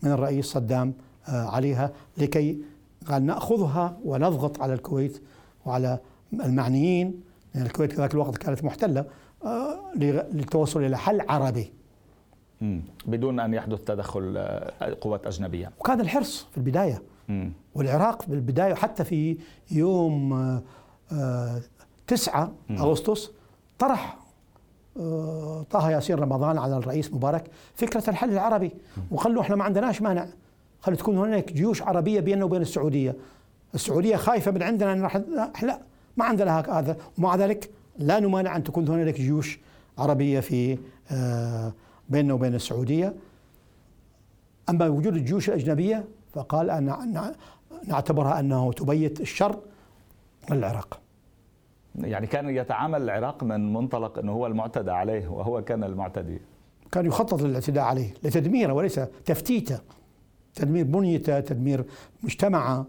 من 0.02 0.10
الرئيس 0.10 0.46
صدام 0.46 0.94
آه، 1.28 1.46
عليها 1.46 1.92
لكي 2.18 2.58
قال 3.06 3.26
نأخذها 3.26 3.98
ونضغط 4.04 4.60
على 4.60 4.74
الكويت 4.74 5.22
وعلى 5.66 5.98
المعنيين 6.32 7.20
يعني 7.54 7.66
الكويت 7.66 7.92
في 7.92 7.98
ذاك 7.98 8.14
الوقت 8.14 8.36
كانت 8.36 8.64
محتلة 8.64 9.04
آه، 9.44 9.78
للتوصل 10.32 10.84
إلى 10.84 10.98
حل 10.98 11.20
عربي. 11.28 11.72
بدون 13.06 13.40
أن 13.40 13.54
يحدث 13.54 13.80
تدخل 13.84 14.34
آه، 14.36 14.96
قوات 15.00 15.26
أجنبية. 15.26 15.70
وكان 15.80 16.00
الحرص 16.00 16.46
في 16.50 16.58
البداية. 16.58 17.02
مم. 17.28 17.52
والعراق 17.74 18.22
في 18.22 18.28
البداية 18.34 18.74
حتى 18.74 19.04
في 19.04 19.38
يوم 19.70 20.32
آه، 20.32 20.62
آه، 21.12 21.60
9 22.06 22.52
مم. 22.68 22.78
أغسطس 22.78 23.30
طرح 23.78 24.18
آه، 25.00 25.66
طه 25.70 25.90
ياسين 25.90 26.16
رمضان 26.16 26.58
على 26.58 26.76
الرئيس 26.76 27.14
مبارك 27.14 27.50
فكرة 27.74 28.10
الحل 28.10 28.30
العربي. 28.30 28.70
وقال 29.10 29.34
له 29.34 29.40
إحنا 29.40 29.56
ما 29.56 29.64
عندناش 29.64 30.02
مانع. 30.02 30.26
خلي 30.80 30.96
تكون 30.96 31.18
هناك 31.18 31.52
جيوش 31.52 31.82
عربية 31.82 32.20
بيننا 32.20 32.44
وبين 32.44 32.62
السعودية. 32.62 33.16
السعودية 33.74 34.16
خايفة 34.16 34.50
من 34.50 34.62
عندنا 34.62 34.92
إن 34.92 35.02
راح 35.02 35.16
لا 35.62 35.80
ما 36.16 36.24
عندنا 36.24 36.60
هذا 36.78 36.96
ومع 37.18 37.36
ذلك 37.36 37.70
لا 37.98 38.20
نمانع 38.20 38.56
أن 38.56 38.64
تكون 38.64 38.88
هناك 38.88 39.14
جيوش 39.14 39.58
عربية 39.98 40.40
في 40.40 40.78
آه، 41.10 41.72
بيننا 42.08 42.34
وبين 42.34 42.54
السعودية. 42.54 43.14
أما 44.70 44.88
وجود 44.88 45.16
الجيوش 45.16 45.48
الأجنبية 45.48 46.04
فقال 46.32 46.70
أن 46.70 46.92
أن- 46.92 47.36
نعتبرها 47.88 48.40
أنه 48.40 48.72
تبيت 48.72 49.20
الشر 49.20 49.58
العراق. 50.50 51.00
يعني 52.00 52.26
كان 52.26 52.48
يتعامل 52.48 53.02
العراق 53.02 53.44
من 53.44 53.72
منطلق 53.72 54.18
أنه 54.18 54.32
هو 54.32 54.46
المعتدى 54.46 54.90
عليه 54.90 55.28
وهو 55.28 55.64
كان 55.64 55.84
المعتدي. 55.84 56.40
كان 56.92 57.06
يخطط 57.06 57.42
للاعتداء 57.42 57.84
عليه 57.84 58.14
لتدميره 58.22 58.72
وليس 58.72 59.00
تفتيته. 59.24 59.78
تدمير 60.54 60.84
بنيته 60.84 61.40
تدمير 61.40 61.84
مجتمعه. 62.22 62.86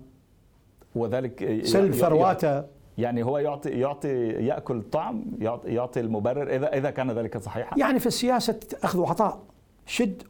وذلك 0.96 1.66
سلب 1.66 1.94
ثرواته 1.94 2.64
يعني 2.98 3.24
هو 3.24 3.38
يعطي 3.38 3.70
يعطي 3.70 4.28
يأكل 4.28 4.76
الطعم 4.78 5.24
يعطي, 5.66 6.00
المبرر 6.00 6.56
اذا 6.56 6.78
إذا 6.78 6.90
كان 6.90 7.12
ذلك 7.12 7.38
صحيحا 7.38 7.78
يعني 7.80 8.00
في 8.00 8.06
السياسة 8.06 8.60
أخذ 8.84 9.00
وعطاء 9.00 9.40
شد. 9.88 10.24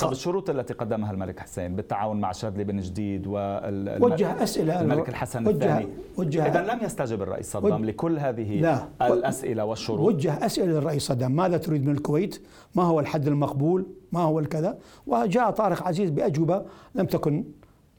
طب 0.00 0.12
الشروط 0.12 0.50
التي 0.50 0.74
قدمها 0.74 1.10
الملك 1.12 1.38
حسين 1.40 1.76
بالتعاون 1.76 2.20
مع 2.20 2.32
شاذلي 2.32 2.64
بن 2.64 2.80
جديد 2.80 3.26
وجه 3.26 4.42
أسئلة 4.42 4.80
الملك 4.80 5.08
الحسن 5.08 5.46
وجه 5.48 5.54
الثاني 5.54 5.86
وجه 6.16 6.46
اذا 6.46 6.74
لم 6.74 6.84
يستجب 6.84 7.22
الرئيس 7.22 7.52
صدام 7.52 7.72
وجه- 7.80 7.84
لكل 7.86 8.18
هذه 8.18 8.60
لا. 8.60 8.88
الأسئلة 9.02 9.64
والشروط 9.64 10.00
وجه 10.00 10.46
أسئلة 10.46 10.66
للرئيس 10.72 11.02
صدام 11.02 11.32
ماذا 11.36 11.56
تريد 11.56 11.86
من 11.86 11.92
الكويت؟ 11.92 12.42
ما 12.74 12.82
هو 12.82 13.00
الحد 13.00 13.26
المقبول؟ 13.28 13.86
ما 14.12 14.20
هو 14.20 14.38
الكذا؟ 14.38 14.78
وجاء 15.06 15.50
طارق 15.50 15.82
عزيز 15.82 16.10
بأجوبة 16.10 16.64
لم 16.94 17.06
تكن 17.06 17.44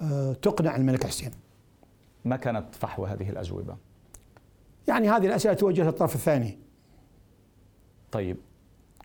آه، 0.01 0.33
تقنع 0.33 0.75
الملك 0.75 1.03
حسين. 1.03 1.31
ما 2.25 2.35
كانت 2.35 2.75
فحوى 2.75 3.09
هذه 3.09 3.29
الأجوبة؟ 3.29 3.75
يعني 4.87 5.09
هذه 5.09 5.25
الاسئله 5.25 5.53
توجه 5.53 5.83
للطرف 5.83 6.15
الثاني. 6.15 6.57
طيب. 8.11 8.37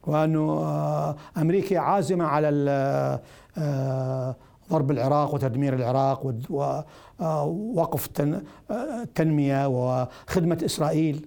وأنه 0.06 0.40
آه، 0.50 1.16
أمريكا 1.36 1.78
عازمة 1.78 2.24
على 2.24 2.48
ال- 2.48 3.18
آه، 3.58 4.36
ضرب 4.70 4.90
العراق 4.90 5.34
وتدمير 5.34 5.74
العراق 5.74 6.34
ووقف 6.50 8.06
التن- 8.06 8.42
آه، 8.70 9.02
التنمية 9.02 9.68
وخدمة 9.68 10.58
إسرائيل. 10.64 11.26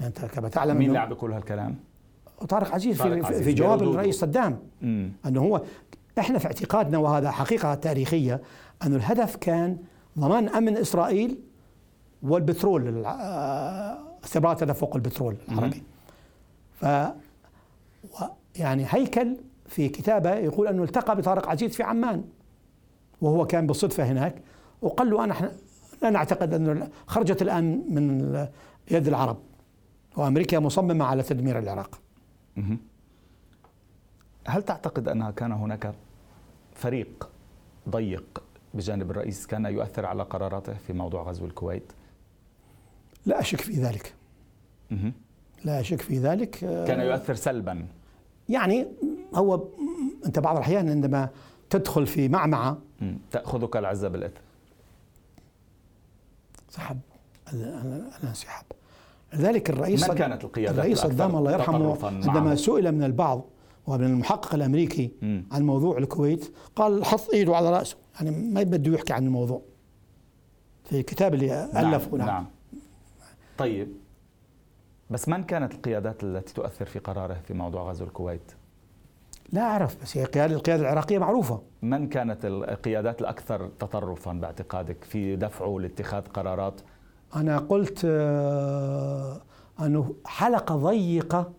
أنت 0.00 0.24
كما 0.24 0.48
تعلم 0.48 0.76
مين 0.78 0.92
لعب 0.92 1.12
كل 1.14 1.32
هالكلام؟ 1.32 1.76
طارق 2.48 2.74
عزيز 2.74 2.96
في, 2.96 3.08
طارق 3.08 3.26
عزيز 3.26 3.42
في 3.42 3.52
جواب. 3.52 3.82
الرئيس 3.82 4.20
صدام. 4.20 4.58
أنه 5.26 5.40
هو 5.40 5.62
إحنا 6.18 6.38
في 6.38 6.46
اعتقادنا 6.46 6.98
وهذا 6.98 7.30
حقيقة 7.30 7.74
تاريخية 7.74 8.40
أنه 8.86 8.96
الهدف 8.96 9.36
كان 9.36 9.76
ضمان 10.18 10.48
أمن 10.48 10.76
إسرائيل 10.76 11.38
والبترول 12.22 12.88
الع- 12.88 13.20
آه، 13.20 13.98
تدفق 14.54 14.96
البترول 14.96 15.36
العربي. 15.48 15.82
ف 16.74 16.84
يعني 18.56 18.84
هيكل 18.88 19.36
في 19.66 19.88
كتابه 19.88 20.34
يقول 20.34 20.66
أنه 20.68 20.82
التقى 20.82 21.16
بطارق 21.16 21.48
عزيز 21.48 21.76
في 21.76 21.82
عمان 21.82 22.24
وهو 23.20 23.46
كان 23.46 23.66
بالصدفة 23.66 24.04
هناك 24.04 24.42
وقال 24.82 25.10
له 25.10 25.24
أنا 25.24 25.52
لا 26.02 26.10
نعتقد 26.10 26.54
أنه 26.54 26.88
خرجت 27.06 27.42
الآن 27.42 27.84
من 27.88 28.46
يد 28.90 29.08
العرب 29.08 29.38
وأمريكا 30.16 30.58
مصممة 30.58 31.04
على 31.04 31.22
تدمير 31.22 31.58
العراق. 31.58 32.00
هل 34.46 34.62
تعتقد 34.62 35.08
أنها 35.08 35.30
كان 35.30 35.52
هناك 35.52 35.94
فريق 36.74 37.28
ضيق 37.88 38.41
بجانب 38.74 39.10
الرئيس 39.10 39.46
كان 39.46 39.64
يؤثر 39.66 40.06
على 40.06 40.22
قراراته 40.22 40.74
في 40.86 40.92
موضوع 40.92 41.22
غزو 41.22 41.44
الكويت؟ 41.46 41.92
لا 43.26 43.40
اشك 43.40 43.60
في 43.60 43.72
ذلك. 43.72 44.14
لا 45.64 45.80
اشك 45.80 46.00
في 46.00 46.18
ذلك 46.18 46.50
كان 46.60 47.00
يؤثر 47.00 47.34
سلبا 47.34 47.86
يعني 48.48 48.86
هو 49.34 49.64
أنت 50.26 50.38
بعض 50.38 50.56
الأحيان 50.56 50.88
عندما 50.88 51.28
تدخل 51.70 52.06
في 52.06 52.28
معمعة 52.28 52.78
مم. 53.00 53.18
تأخذك 53.30 53.76
العزة 53.76 54.08
بالإثم 54.08 54.40
سحب 56.70 56.98
ال- 57.52 58.08
الانسحاب 58.22 58.64
لذلك 59.32 59.70
الرئيس 59.70 60.08
من 60.08 60.14
كانت 60.14 60.44
القيادات 60.44 60.74
الرئيس 60.74 60.98
صدام 61.00 61.36
الله 61.36 61.52
يرحمه؟ 61.52 61.98
عندما 62.04 62.54
سئل 62.56 62.92
من 62.92 63.02
البعض 63.04 63.44
ومن 63.86 64.04
المحقق 64.04 64.54
الأمريكي 64.54 65.10
مم. 65.22 65.44
عن 65.52 65.62
موضوع 65.62 65.98
الكويت 65.98 66.52
قال 66.76 67.04
حط 67.04 67.30
إيده 67.32 67.56
على 67.56 67.70
رأسه. 67.70 67.96
يعني 68.14 68.30
ما 68.30 68.62
بده 68.62 68.92
يحكي 68.94 69.12
عن 69.12 69.26
الموضوع. 69.26 69.62
في 70.84 71.00
الكتاب 71.00 71.34
اللي 71.34 71.64
ألفه 71.64 72.16
نعم. 72.16 72.26
نعم. 72.26 72.46
طيب. 73.58 73.88
بس 75.10 75.28
من 75.28 75.44
كانت 75.44 75.74
القيادات 75.74 76.24
التي 76.24 76.54
تؤثر 76.54 76.84
في 76.84 76.98
قراره 76.98 77.34
في 77.48 77.54
موضوع 77.54 77.90
غزو 77.90 78.04
الكويت؟ 78.04 78.52
لا 79.52 79.62
أعرف 79.62 80.02
بس 80.02 80.16
هي 80.16 80.22
القياده 80.22 80.54
القيادة 80.54 80.82
العراقية 80.82 81.18
معروفة. 81.18 81.62
من 81.82 82.08
كانت 82.08 82.44
القيادات 82.44 83.20
الأكثر 83.20 83.68
تطرفا 83.78 84.32
باعتقادك 84.32 85.04
في 85.04 85.36
دفعه 85.36 85.78
لاتخاذ 85.80 86.22
قرارات؟ 86.22 86.80
أنا 87.36 87.58
قلت 87.58 88.02
آه، 88.04 89.40
أنه 89.80 90.14
حلقة 90.26 90.76
ضيقة. 90.76 91.52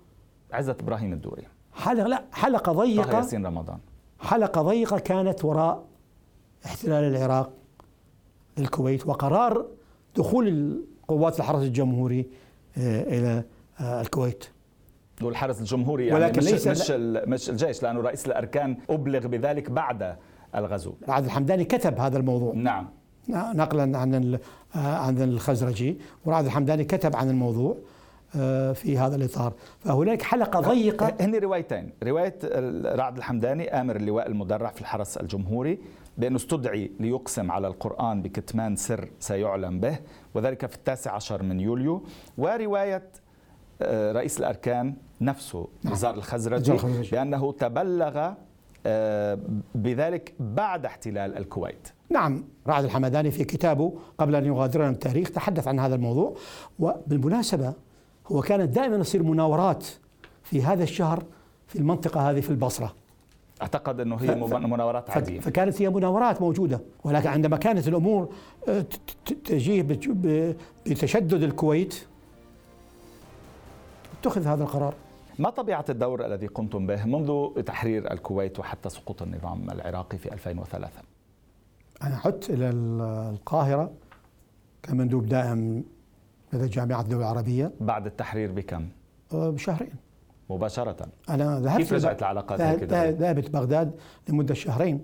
عزة 0.52 0.78
إبراهيم 0.80 1.14
الدوري. 1.14 1.44
حلقه 1.76 2.08
لا 2.08 2.24
حلقة 2.32 2.72
طه 2.74 2.80
ضيقه 2.84 3.18
ياسين 3.18 3.46
رمضان. 3.46 3.78
حلقة 4.20 4.62
ضيقة 4.62 5.00
كانت 5.00 5.46
وراء 5.46 5.84
احتلال 6.66 7.16
العراق 7.16 7.52
للكويت 8.58 9.08
وقرار 9.08 9.66
دخول 10.18 10.78
قوات 11.08 11.40
الحرس 11.40 11.62
الجمهوري 11.64 12.26
آه، 12.78 13.04
إلى 13.04 13.44
آه، 13.80 14.02
الكويت. 14.02 14.46
والحرس 15.22 15.60
الجمهوري 15.60 16.08
يعني 16.08 16.20
ولكن 16.24 16.38
مش 16.40 16.52
ليس- 16.52 16.68
مش 16.68 16.92
ال- 16.92 17.30
مش 17.30 17.50
الجيش 17.50 17.84
لأنه 17.84 18.02
رئيس 18.02 18.26
الأركان 18.28 18.78
أبلغ 18.90 19.28
بذلك 19.28 19.70
بعد 19.72 20.16
الغزو. 20.56 20.94
عادل 21.08 21.26
الحمداني 21.26 21.66
كتب 21.66 22.00
هذا 22.00 22.18
الموضوع. 22.18 22.54
نعم. 22.56 22.88
نقلا 23.30 23.98
عن 23.98 24.40
آه، 24.76 24.78
عن 24.80 25.22
الخزرجي 25.22 25.98
ورعد 26.26 26.46
الحمداني 26.46 26.84
كتب 26.84 27.16
عن 27.16 27.30
الموضوع. 27.30 27.78
في 28.74 28.98
هذا 28.98 29.16
الإطار. 29.16 29.54
فهناك 29.80 30.22
حلقة 30.22 30.60
ضيقة. 30.60 31.14
هن 31.22 31.36
روايتين. 31.36 31.90
رواية 32.04 32.40
رعد 32.96 33.18
الحمداني 33.18 33.82
آمر 33.82 33.96
اللواء 33.96 34.28
المدرع 34.28 34.70
في 34.70 34.82
الحرس 34.82 35.18
الجمهوري 35.18 35.80
بانه 36.18 36.36
استدعي 36.36 36.92
ليقسم 37.00 37.52
على 37.52 37.68
القرآن 37.68 38.22
بكتمان 38.22 38.76
سر 38.76 39.10
سيعلن 39.20 39.80
به 39.80 40.00
وذلك 40.34 40.66
في 40.66 40.76
التاسع 40.76 41.12
عشر 41.12 41.44
من 41.44 41.60
يوليو. 41.60 42.04
ورواية 42.38 43.04
آه، 43.82 44.12
رئيس 44.12 44.40
الأركان 44.40 44.94
نفسه 45.22 45.68
نزار 45.86 46.14
الخزرجي. 46.14 46.74
بأنه 47.12 47.52
تبلغ 47.52 48.32
آه، 48.86 49.40
بذلك 49.76 50.34
بعد 50.40 50.86
احتلال 50.86 51.38
الكويت. 51.38 51.88
نعم 52.10 52.46
رعد 52.68 52.84
الحمداني 52.84 53.32
في 53.32 53.44
كتابه 53.44 53.94
قبل 54.18 54.36
أن 54.36 54.46
يغادرنا 54.46 54.90
التاريخ 54.90 55.32
تحدث 55.32 55.68
عن 55.68 55.80
هذا 55.80 55.96
الموضوع. 55.96 56.36
وبالمناسبة 56.80 57.74
هو 58.32 58.42
كانت 58.42 58.70
دائما 58.76 58.96
يصير 58.96 59.24
مناورات 59.24 59.86
في 60.44 60.64
هذا 60.64 60.84
الشهر 60.84 61.24
في 61.68 61.76
المنطقة 61.80 62.30
هذه 62.30 62.40
في 62.42 62.50
البصرة. 62.50 62.94
أعتقد 63.62 64.00
إنه 64.00 64.16
هي 64.16 64.36
مناورات 64.36 65.10
عادية. 65.10 65.40
فكانت 65.40 65.82
هي 65.82 65.90
مناورات 65.90 66.42
موجودة 66.42 66.82
ولكن 67.04 67.28
عندما 67.30 67.58
كانت 67.58 67.88
الأمور 67.88 68.30
آه، 68.68 68.86
تجيه 69.46 69.82
بتشدد 70.86 71.44
الكويت 71.44 71.96
اتخذ 74.20 74.48
هذا 74.48 74.64
القرار. 74.64 74.94
ما 75.40 75.50
طبيعة 75.50 75.86
الدور 75.90 76.26
الذي 76.26 76.48
قمتم 76.48 76.88
به 76.88 77.06
منذ 77.06 77.62
تحرير 77.64 78.12
الكويت 78.12 78.60
وحتى 78.60 78.90
سقوط 78.90 79.22
النظام 79.22 79.70
العراقي 79.72 80.18
في 80.18 80.34
2003 80.34 80.90
أنا 82.04 82.20
عدت 82.26 82.50
إلى 82.50 82.70
ال- 82.70 83.02
القاهرة 83.34 83.92
كمندوب 84.84 85.26
دائم 85.26 85.84
لدى 86.54 86.68
جامعة 86.68 87.02
الدولة 87.02 87.24
العربية 87.32 87.72
بعد 87.82 88.06
التحرير 88.06 88.52
بكم 88.52 88.88
آه، 89.34 89.50
بشهرين 89.50 89.92
مباشرة 90.50 90.96
أنا 91.30 91.60
ذهبت 91.60 91.78
كيف 91.78 91.94
رجعت 91.94 92.20
العلاقات 92.20 92.62
دولة؟ 92.62 93.10
ذهبت 93.10 93.50
بغداد 93.50 93.92
لمدة 94.30 94.54
شهرين 94.54 95.02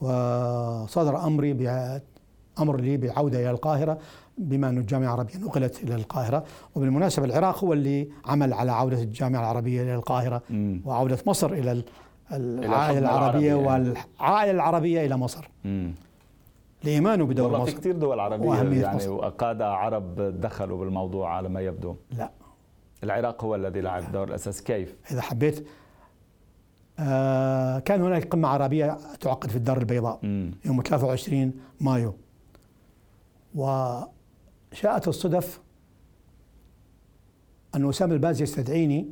وصدر 0.00 1.26
أمري 1.26 1.52
أمر 2.60 2.80
لي 2.80 2.96
بالعودة 2.96 3.38
إلى 3.40 3.50
القاهرة 3.50 3.98
بما 4.38 4.68
أن 4.68 4.78
الجامعة 4.78 5.06
العربية 5.14 5.38
نقلت 5.38 5.82
إلى 5.82 5.94
القاهرة 5.94 6.44
وبالمناسبة 6.74 7.24
العراق 7.26 7.64
هو 7.64 7.72
اللي 7.72 8.08
عمل 8.24 8.52
على 8.52 8.72
عودة 8.72 9.02
الجامعة 9.02 9.40
العربية 9.40 9.82
إلى 9.82 9.94
القاهرة 9.94 10.42
مم. 10.50 10.82
وعودة 10.84 11.18
مصر 11.26 11.52
إلى 11.52 11.72
ال- 11.72 11.84
العائلة 12.32 12.98
العربية 12.98 13.60
العربي. 13.60 13.90
والعائلة 14.20 14.50
العربية 14.52 15.06
إلى 15.06 15.16
مصر 15.16 15.48
مم. 15.64 15.94
لإيمانه 16.84 17.26
بدور 17.26 17.44
والله 17.52 17.64
في 17.64 17.70
مصر 17.70 17.80
كثير 17.80 17.96
دول 17.96 18.20
عربية 18.20 18.46
وأهمية 18.48 18.82
يعني 18.82 18.96
مصر. 18.96 19.10
وقادة 19.10 19.72
عرب 19.72 20.20
دخلوا 20.40 20.78
بالموضوع 20.78 21.36
على 21.36 21.48
ما 21.48 21.60
يبدو 21.60 21.96
لا 22.10 22.30
العراق 23.04 23.44
هو 23.44 23.54
الذي 23.54 23.80
لعب 23.80 24.02
الدور 24.02 24.28
الأساسي 24.28 24.64
كيف؟ 24.64 24.96
إذا 25.10 25.20
حبيت 25.20 25.66
آه 26.98 27.78
كان 27.78 28.02
هناك 28.02 28.28
قمة 28.28 28.48
عربية 28.48 28.98
تعقد 29.20 29.50
في 29.50 29.56
الدار 29.56 29.78
البيضاء 29.78 30.18
مم. 30.22 30.54
يوم 30.64 30.82
23 30.82 31.52
مايو 31.80 32.14
وشاءت 33.54 35.08
الصدف 35.08 35.60
أن 37.74 37.88
أسامة 37.88 38.14
الباز 38.14 38.42
يستدعيني 38.42 39.08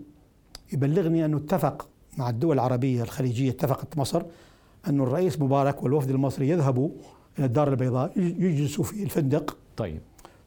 يبلغني 0.73 1.25
أنه 1.25 1.37
اتفق 1.37 1.89
مع 2.19 2.31
الدول 2.31 2.55
العربية 2.55 3.03
الخليجية 3.03 3.51
اتفقت 3.51 3.99
مصر 3.99 4.23
أن 4.89 5.01
الرئيس 5.01 5.41
مبارك 5.41 5.83
والوفد 5.83 6.11
المصري 6.11 6.49
يذهبوا 6.49 6.91
إلى 7.39 7.47
الدار 7.47 7.69
البيضاء 7.69 8.19
يجلسوا 8.19 8.85
في 8.85 9.03
الفندق. 9.03 9.57
طيب. 9.77 10.01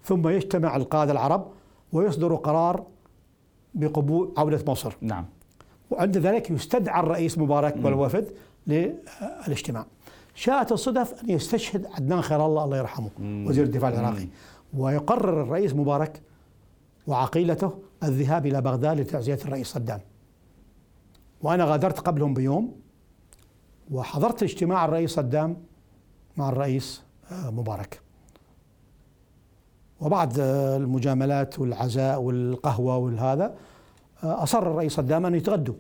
ثم 0.04 0.28
يجتمع 0.28 0.76
القادة 0.76 1.12
العرب 1.12 1.48
ويصدروا 1.94 2.38
قرار 2.38 2.86
بقبول 3.74 4.34
عودة 4.38 4.72
مصر. 4.72 4.94
نعم. 5.02 5.26
وعند 5.92 6.18
ذلك 6.18 6.52
يستدعى 6.52 7.00
الرئيس 7.00 7.38
مبارك 7.38 7.76
والوفد 7.84 8.32
للاجتماع. 8.68 9.86
شاءت 10.36 10.72
الصدف 10.72 11.24
أن 11.24 11.30
يستشهد 11.30 11.86
عدنان 11.86 12.22
خير 12.22 12.46
الله 12.46 12.64
الله 12.64 12.78
يرحمه 12.78 13.10
وزير 13.20 13.64
الدفاع 13.64 13.90
العراقي. 13.90 14.28
ويقرر 14.74 15.42
الرئيس 15.42 15.74
مبارك 15.74 16.22
وعقيلته 17.08 17.74
الذهاب 18.04 18.46
إلى 18.46 18.62
بغداد 18.62 19.00
لتعزية 19.00 19.40
الرئيس 19.46 19.68
صدام. 19.68 20.00
وأنا 21.42 21.66
غادرت 21.66 22.00
قبلهم 22.00 22.34
بيوم 22.34 22.76
وحضرت 23.92 24.44
اجتماع 24.44 24.86
الرئيس 24.86 25.12
صدام 25.12 25.58
مع 26.38 26.50
الرئيس 26.50 27.02
آه، 27.32 27.50
مبارك 27.50 28.02
وبعد 30.02 30.40
آه، 30.40 30.78
المجاملات 30.78 31.60
والعزاء 31.60 32.22
والقهوة 32.22 32.98
والهذا 32.98 33.56
آه، 34.24 34.44
أصر 34.44 34.60
الرئيس 34.60 34.94
صدام 34.94 35.26
أن 35.26 35.36
يتغدوا 35.36 35.76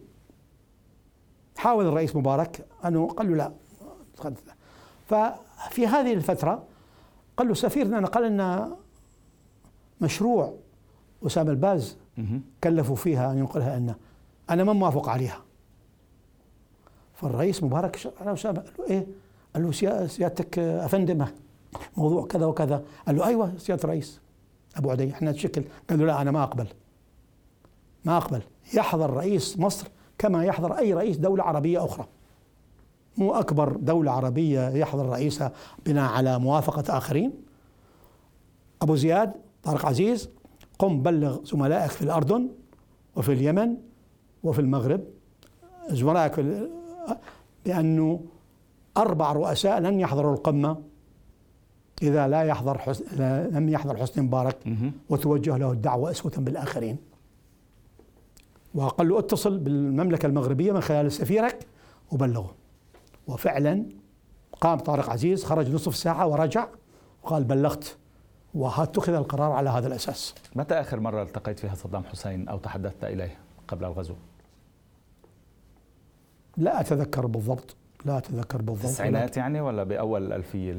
حاول 1.58 1.88
الرئيس 1.88 2.16
مبارك 2.16 2.66
أنه 2.86 3.08
قال 3.08 3.30
له 3.30 3.36
لا. 3.36 3.54
ففي 5.06 5.88
هذه 5.88 6.14
الفترة 6.14 6.64
قال 7.38 7.48
له 7.48 7.54
سفيرنا 7.54 8.00
نقل 8.00 8.28
لنا 8.30 8.76
مشروع 10.02 10.56
أسامة 11.26 11.52
الباز. 11.52 11.98
كلفوا 12.64 12.96
فيها 12.96 13.32
أن 13.32 13.38
ينقلها 13.38 13.80
لنا 13.80 13.96
أنا 14.50 14.64
ما 14.64 14.74
موافق 14.74 15.10
عليها 15.10 15.42
فالرئيس 17.14 17.64
مبارك 17.64 18.14
على 18.22 18.34
أسامة 18.34 18.60
قال 18.60 18.74
له 18.80 18.86
إيه 18.90 19.08
قال 19.54 19.64
له 19.64 19.72
سيا- 19.72 20.08
سيادتك 20.08 20.60
أفندم 20.60 21.26
موضوع 21.98 22.26
كذا 22.26 22.46
وكذا. 22.46 22.84
قال 23.08 23.16
له 23.16 23.26
أيوة 23.26 23.58
سيادة 23.58 23.84
الرئيس 23.84 24.22
أبو 24.76 24.92
عدي 24.92 25.12
إحنا 25.12 25.32
نتشكل 25.32 25.64
قال 25.90 26.00
له 26.00 26.06
لا 26.06 26.22
أنا 26.22 26.32
ما 26.32 26.44
أقبل 26.44 26.68
ما 28.06 28.18
أقبل. 28.18 28.42
يحضر 28.74 29.10
رئيس 29.10 29.60
مصر 29.60 29.88
كما 30.18 30.46
يحضر 30.46 30.78
أي 30.78 30.94
رئيس 30.94 31.18
دولة 31.18 31.44
عربية 31.44 31.86
أخرى. 31.86 32.08
مو 33.18 33.34
أكبر 33.34 33.78
دولة 33.78 34.12
عربية 34.12 34.70
يحضر 34.70 35.06
رئيسها 35.06 35.52
بناء 35.86 36.12
على 36.12 36.40
موافقة 36.40 36.98
آخرين. 36.98 37.34
أبو 38.82 38.96
زياد 38.96 39.34
طارق 39.64 39.86
عزيز 39.86 40.30
قم 40.80 41.02
بلغ 41.02 41.44
زملائك 41.44 41.92
في 41.92 42.02
الأردن 42.02 42.50
وفي 43.16 43.34
اليمن 43.34 43.76
وفي 44.44 44.60
المغرب. 44.62 45.04
زملائك 45.90 46.46
بأنه 47.66 48.20
أربع 48.98 49.32
رؤساء 49.32 49.80
لن 49.80 50.00
يحضروا 50.00 50.34
القمة 50.34 50.82
إذا 52.02 52.28
لا 52.28 52.44
يحضر 52.44 52.78
حسن 52.78 53.06
لم 53.52 53.70
يحضر 53.70 53.98
حسني 53.98 54.24
مبارك. 54.24 54.58
وتوجه 55.10 55.58
له 55.58 55.72
الدعوة 55.72 56.12
أسوة 56.12 56.32
بالآخرين 56.38 56.98
وقال 58.76 59.10
له 59.10 59.20
أتصل 59.20 59.58
بالمملكة 59.58 60.26
المغربية 60.26 60.72
من 60.72 60.82
خلال 60.82 61.12
سفيرك 61.12 61.68
وبلغه 62.12 62.56
وفعلا 63.28 63.86
قام 64.62 64.80
طارق 64.80 65.10
عزيز 65.10 65.44
خرج 65.44 65.74
نصف 65.74 65.96
ساعة 65.96 66.28
ورجع 66.28 66.68
وقال 67.24 67.44
بلغت 67.44 67.98
واتخذ 68.54 69.14
القرار 69.14 69.52
على 69.52 69.70
هذا 69.70 69.88
الأساس 69.88 70.36
متى 70.56 70.74
آخر 70.74 71.00
مرة 71.00 71.24
التقيت 71.24 71.60
فيها 71.60 71.76
صدام 71.76 72.04
حسين 72.04 72.48
أو 72.48 72.58
تحدثت 72.58 73.04
إليه 73.04 73.38
قبل 73.68 73.86
الغزو؟ 73.86 74.16
لا 76.58 76.82
أتذكر 76.82 77.26
بالضبط 77.26 77.76
لا 78.06 78.18
أتذكر 78.18 78.62
بالضبط 78.62 78.86
التسعينات 78.86 79.38
يعني 79.38 79.62
ولا 79.62 79.84
بأول 79.84 80.28
الألفية 80.28 80.72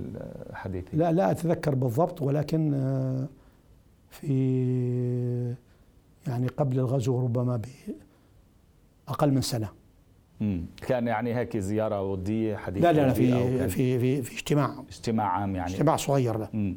الحديثة؟ 0.51 0.89
لا 0.93 1.13
لا 1.13 1.31
أتذكر 1.31 1.75
بالضبط 1.75 2.23
ولكن 2.23 2.75
آه، 2.75 3.29
في 4.11 5.55
يعني 6.27 6.47
قبل 6.47 6.79
الغزو 6.79 7.21
ربما 7.21 7.61
بأقل 9.09 9.31
من 9.31 9.41
سنة 9.41 9.69
مم. 10.41 10.67
كان 10.77 11.07
يعني 11.07 11.35
هيك 11.35 11.57
زيارة 11.57 12.03
ودية 12.03 12.57
حديثة 12.57 12.93
لا 12.93 13.01
لا, 13.01 13.07
لا 13.07 13.13
في 13.13 13.69
في 13.69 13.99
في 13.99 14.23
في 14.23 14.35
اجتماع 14.35 14.85
اجتماع 14.89 15.27
عام 15.27 15.57
يعني 15.57 15.71
اجتماع 15.71 15.97
صغير 15.97 16.49
مم. 16.53 16.77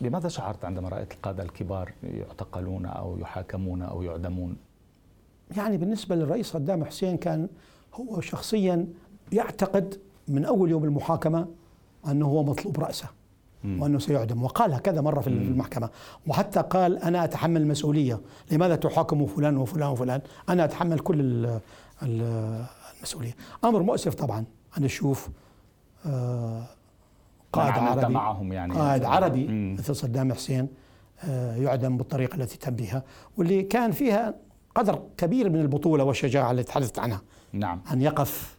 لماذا 0.00 0.28
شعرت 0.28 0.64
عندما 0.64 0.88
رأيت 0.88 1.12
القادة 1.12 1.42
الكبار 1.42 1.92
يعتقلون 2.02 2.86
أو 2.86 3.18
يحاكمون 3.18 3.82
أو 3.82 4.02
يعدمون؟ 4.02 4.56
يعني 5.56 5.76
بالنسبة 5.76 6.16
للرئيس 6.16 6.46
صدام 6.46 6.84
حسين 6.84 7.16
كان 7.16 7.48
هو 7.96 8.20
شخصيا 8.20 8.86
يعتقد 9.32 10.00
من 10.28 10.44
أول 10.44 10.70
يوم 10.70 10.84
المحاكمة 10.84 11.46
أنه 12.10 12.26
هو 12.26 12.42
مطلوب 12.44 12.80
رأسه. 12.80 13.06
وأنه 13.64 13.98
سيعدم 13.98 14.42
وقالها 14.44 14.78
كذا 14.78 15.00
مرة 15.00 15.20
في 15.20 15.26
المحكمة. 15.26 15.88
وحتى 16.26 16.60
قال 16.60 16.98
أنا 16.98 17.24
أتحمل 17.24 17.60
المسؤولية 17.62 18.20
لماذا 18.52 18.76
تحاكم 18.76 19.26
فلان 19.26 19.56
وفلان 19.56 19.88
وفلان؟ 19.88 20.20
أنا 20.48 20.64
أتحمل 20.64 20.98
كل 20.98 21.20
ال- 21.20 21.60
ال- 22.02 22.64
المسؤولية. 22.96 23.34
أمر 23.64 23.82
مؤسف 23.82 24.14
طبعا. 24.14 24.44
أن 24.78 24.82
نشوف 24.82 25.28
آه، 26.06 26.62
قائد 27.52 27.74
عربي 27.78 28.14
معهم 28.14 28.52
يعني. 28.52 28.74
قائد 28.74 29.04
عربي. 29.04 29.46
مثل 29.74 29.96
صدام 29.96 30.32
حسين 30.32 30.68
آه، 31.24 31.56
يعدم 31.56 31.96
بالطريقة 31.96 32.34
التي 32.36 32.58
تم 32.58 32.74
بها 32.74 33.02
واللي 33.36 33.62
كان 33.62 33.90
فيها 33.90 34.34
قدر 34.76 35.02
كبير 35.16 35.50
من 35.50 35.60
البطولة 35.60 36.04
والشجاعة 36.04 36.50
اللي 36.50 36.62
تحدثت 36.62 36.98
عنها. 36.98 37.22
نعم. 37.52 37.80
أن 37.92 38.02
يقف 38.02 38.58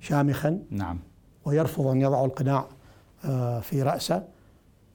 شامخا 0.00 0.62
نعم. 0.70 0.98
ويرفض 1.44 1.86
أن 1.86 2.00
يضع 2.00 2.24
القناع 2.24 2.66
آه، 3.24 3.60
في 3.60 3.82
رأسه 3.82 4.24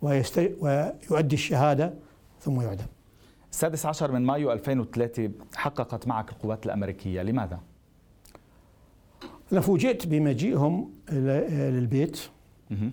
ويست... 0.01 0.51
ويؤدي 0.59 1.35
الشهادة 1.35 1.93
ثم 2.39 2.61
يعدم. 2.61 2.85
السادس 3.51 3.85
عشر 3.85 4.11
من 4.11 4.21
مايو 4.21 4.51
2003 4.51 5.31
حققت 5.55 6.07
معك 6.07 6.31
القوات 6.31 6.65
الأمريكية. 6.65 7.21
لماذا؟ 7.21 7.59
أنا 9.51 9.61
فوجئت 9.61 10.07
بمجيئهم 10.07 10.91
للبيت 11.11 12.19
مهم. 12.69 12.91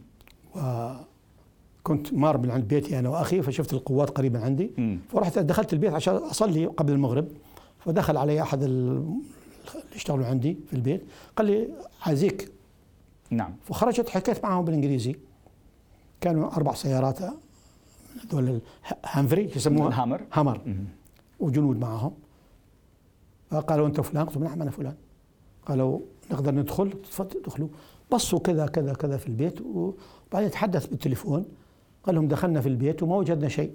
وكنت 1.86 2.14
مار 2.14 2.38
من 2.38 2.50
عند 2.50 2.68
بيتي 2.68 2.98
أنا 2.98 3.08
وأخي 3.08 3.42
فشفت 3.42 3.72
القوات 3.72 4.10
قريبا 4.10 4.44
عندي. 4.44 4.70
مم. 4.78 4.98
فرحت 5.12 5.38
دخلت 5.38 5.72
البيت 5.72 5.92
عشان 5.92 6.14
أصلي 6.14 6.66
قبل 6.66 6.92
المغرب. 6.92 7.28
فدخل 7.78 8.16
علي 8.16 8.42
ال- 8.42 8.58
اللي 8.62 9.04
يشتغلوا 9.96 10.26
عندي 10.26 10.56
في 10.66 10.72
البيت. 10.76 11.02
قال 11.36 11.46
لي 11.46 11.68
عايزيك 12.06 12.52
نعم. 13.30 13.54
فخرجت 13.64 14.08
حكيت 14.08 14.44
معهم 14.44 14.64
بالإنجليزي. 14.64 15.16
كانوا 16.20 16.56
أربع 16.56 16.74
سيارات 16.74 17.18
هذول 18.32 18.60
هانفري 19.04 19.50
يسموها. 19.56 19.88
الهامر 19.88 20.20
هامر 20.32 20.60
مهم. 20.66 20.84
وجنود 21.40 21.78
معهم. 21.80 22.12
فقالوا 23.50 23.86
انت 23.86 24.00
فلان؟ 24.00 24.26
قلت 24.26 24.38
نعم 24.38 24.62
أنا 24.62 24.70
فلان. 24.70 24.94
قالوا 25.66 26.00
نقدر 26.30 26.54
ندخل؟ 26.54 26.90
تفضل 27.02 27.40
ادخلوا 27.44 27.68
بصوا 28.12 28.38
كذا 28.38 28.66
كذا 28.66 28.92
كذا 28.92 29.16
في 29.16 29.26
البيت. 29.28 29.60
وبعدين 29.60 30.50
تحدث 30.50 30.86
بالتليفون. 30.86 31.44
قال 32.06 32.14
لهم 32.14 32.28
دخلنا 32.28 32.60
في 32.60 32.68
البيت 32.68 33.02
وما 33.02 33.16
وجدنا 33.16 33.48
شيء. 33.48 33.74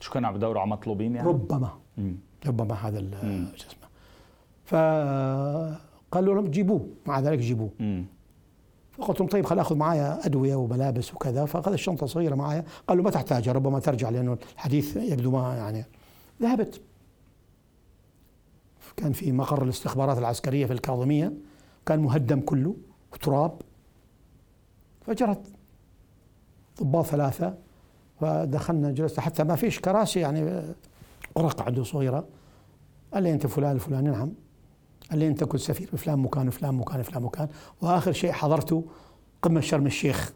شو 0.00 0.12
كانوا 0.12 0.28
عم 0.28 0.34
بدوروا 0.34 0.60
على 0.60 0.70
مطلوبين 0.70 1.14
يعني؟ 1.14 1.28
ربما. 1.28 1.78
مم. 1.98 2.16
ربما 2.46 2.74
هذا. 2.74 3.00
شو 3.56 3.68
اسمه. 3.68 3.88
فقالوا 4.64 6.34
لهم 6.34 6.46
جيبوه. 6.46 6.86
مع 7.06 7.20
ذلك 7.20 7.38
جيبوه. 7.38 7.70
مم. 7.80 8.04
فقلت 8.92 9.20
لهم 9.20 9.28
طيب 9.28 9.46
خل 9.46 9.58
آخذ 9.58 9.76
معايا 9.76 10.26
أدوية 10.26 10.56
وملابس 10.56 11.14
وكذا. 11.14 11.44
فأخذ 11.44 11.72
الشنطة 11.72 12.06
صغيرة 12.06 12.34
معايا. 12.34 12.64
قالوا 12.88 13.04
ما 13.04 13.10
تحتاجها 13.10 13.52
ربما 13.52 13.78
ترجع 13.78 14.10
لأنه 14.10 14.38
الحديث 14.54 14.96
يبدو 14.96 15.30
ما 15.30 15.56
يعني. 15.56 15.84
ذهبت. 16.42 16.80
كان 18.96 19.12
في 19.12 19.32
مقر 19.32 19.62
الاستخبارات 19.62 20.18
العسكرية 20.18 20.66
في 20.66 20.72
الكاظمية. 20.72 21.32
كان 21.86 22.00
مهدم 22.00 22.40
كله 22.40 22.76
وتراب 23.12 23.60
فجرت. 25.06 25.42
ضباط 26.82 27.06
ثلاثة 27.06 27.54
فدخلنا 28.20 28.90
جلسنا 28.90 29.20
حتى 29.20 29.44
ما 29.44 29.56
فيش 29.56 29.80
كراسي 29.80 30.20
يعني 30.20 30.62
ورقه 31.34 31.64
عنده 31.64 31.84
صغيرة. 31.84 32.26
قال 33.14 33.22
لي 33.22 33.32
أنت 33.32 33.46
فلان 33.46 33.72
الفلاني 33.72 34.10
نعم. 34.10 34.32
قال 35.10 35.18
لي 35.18 35.28
أنت 35.28 35.44
كنت 35.44 35.60
سفير 35.60 35.90
بفلان 35.92 36.18
مكان 36.18 36.48
وفلان 36.48 36.74
مكان 36.74 37.00
وفلان 37.00 37.22
مكان. 37.22 37.48
وآخر 37.82 38.12
شيء 38.12 38.32
حضرته 38.32 38.84
قمة 39.42 39.60
شرم 39.60 39.86
الشيخ. 39.86 40.32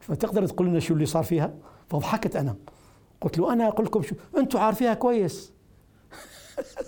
فتقدر 0.00 0.46
تقول 0.46 0.66
لنا 0.66 0.80
شو 0.80 0.94
اللي 0.94 1.06
صار 1.06 1.24
فيها؟ 1.24 1.54
فضحكت 1.88 2.36
أنا. 2.36 2.56
قلت 3.20 3.38
له 3.38 3.52
أنا 3.52 3.68
أقول 3.68 3.86
لكم 3.86 4.02
شو 4.02 4.14
أنتم 4.36 4.58
عارفينها 4.58 4.94
كويس. 4.94 5.52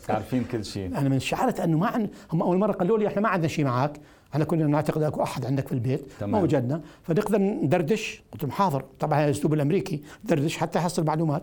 عارفين 0.09 0.44
كل 0.44 0.64
شيء. 0.64 0.87
أنا 0.87 1.09
من 1.09 1.20
شعرت 1.20 1.61
أنه 1.61 1.79
ما 1.79 1.87
عن 1.87 2.09
هم 2.33 2.42
أول 2.42 2.59
مرة 2.59 2.72
قالوا 2.72 2.98
لي 2.98 3.07
إحنا 3.07 3.20
ما 3.20 3.29
عندنا 3.29 3.48
شيء 3.48 3.64
معك 3.64 4.01
إحنا 4.33 4.45
كنا 4.45 4.66
نعتقد 4.66 5.03
اكو 5.03 5.23
احد 5.23 5.47
عندك 5.47 5.66
في 5.68 5.73
البيت 5.73 6.07
تمام. 6.21 6.33
ما 6.33 6.40
وجدنا. 6.40 6.81
فنقدر 7.03 7.38
ندردش. 7.38 8.23
قلت 8.33 8.42
لهم 8.42 8.53
حاضر. 8.53 8.85
طبعا 9.01 9.18
هذا 9.18 9.25
الاسلوب 9.25 9.55
الامريكي 9.55 10.03
دردش 10.25 10.57
حتى 10.57 10.79
يحصل 10.79 11.05
معلومات. 11.05 11.42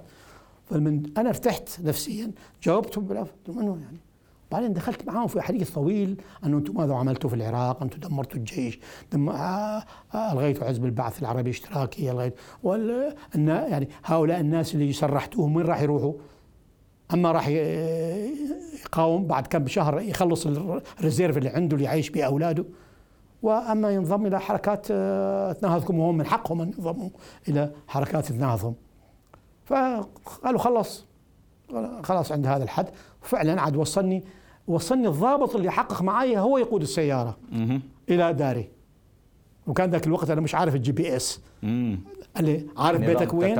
فمن 0.65 1.03
أنا 1.17 1.29
ارتحت 1.29 1.69
نفسيا. 1.83 2.31
جاوبتهم 2.63 3.05
بالعف 3.05 3.27
قلت 3.27 3.47
لهم 3.47 3.59
انه 3.59 3.77
يعني؟ 3.83 3.97
بعدين 4.51 4.73
دخلت 4.73 5.07
معاهم 5.07 5.27
في 5.27 5.41
حديث 5.41 5.71
طويل. 5.71 6.21
انه 6.45 6.57
أنتم 6.57 6.77
ماذا 6.77 6.93
عملتوا 6.93 7.29
في 7.29 7.35
العراق؟ 7.35 7.83
أنتم 7.83 7.99
دمرتوا 7.99 8.37
الجيش، 8.37 8.79
دم... 9.11 9.29
آه... 9.29 9.83
آه... 10.13 10.33
الغيتوا 10.33 10.67
حزب 10.67 10.85
البعث 10.85 11.21
العربي 11.21 11.41
الاشتراكي، 11.41 12.11
الغيت. 12.11 12.33
وال... 12.63 13.15
يعني 13.35 13.89
هؤلاء 14.05 14.39
الناس 14.39 14.75
اللي 14.75 14.93
سرحتوهم 14.93 15.55
وين 15.55 15.65
راح 15.65 15.81
يروحوا؟ 15.81 16.13
أما 17.13 17.31
راح 17.31 17.47
يقاوم 18.85 19.27
بعد 19.27 19.47
كم 19.47 19.67
شهر 19.67 20.01
يخلص 20.01 20.47
الريزيرف 20.47 21.37
اللي 21.37 21.49
عنده 21.49 21.75
اللي 21.75 21.85
يعيش 21.85 22.09
به 22.09 22.23
أولاده. 22.23 22.65
وأما 23.41 23.91
ينضم 23.91 24.25
إلى 24.25 24.39
حركات 24.39 24.87
آه، 24.91 25.51
تناهضكم 25.51 25.99
وهم 25.99 26.17
من 26.17 26.25
حقهم 26.25 26.61
أن 26.61 26.67
ينضموا 26.67 27.09
إلى 27.47 27.71
حركات 27.87 28.25
تناهضهم. 28.25 28.75
فقالوا 29.65 30.59
خلص 30.59 31.05
خلاص 32.03 32.31
عند 32.31 32.47
هذا 32.47 32.63
الحد. 32.63 32.87
وفعلا 33.23 33.61
عاد 33.61 33.75
وصلني 33.75 34.23
وصلني 34.67 35.07
الضابط 35.07 35.55
اللي 35.55 35.71
حقق 35.71 36.01
معي 36.01 36.37
هو 36.37 36.57
يقود 36.57 36.81
السيارة. 36.81 37.37
إلى 38.09 38.33
داري. 38.33 38.69
وكان 39.67 39.89
ذاك 39.89 40.07
الوقت 40.07 40.29
أنا 40.29 40.41
مش 40.41 40.55
عارف 40.55 40.75
ال 40.75 40.91
GPS. 40.91 41.41
قال 42.35 42.45
لي 42.45 42.65
عارف 42.77 43.01
النظام 43.01 43.13
بيتك 43.13 43.33
وين؟ 43.33 43.59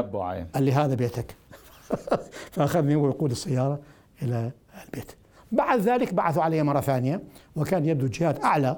قال 0.55 0.63
لي 0.63 0.71
هذا 0.71 0.95
بيتك. 0.95 1.35
فاخذني 2.51 2.95
هو 2.95 3.07
يقود 3.07 3.31
السيارة 3.31 3.79
إلى 4.21 4.51
البيت 4.85 5.11
بعد 5.51 5.79
ذلك 5.79 6.13
بعثوا 6.13 6.43
علي 6.43 6.63
مرة 6.63 6.81
ثانية 6.81 7.23
وكان 7.55 7.85
يبدو 7.85 8.07
جهات 8.07 8.43
أعلى 8.43 8.77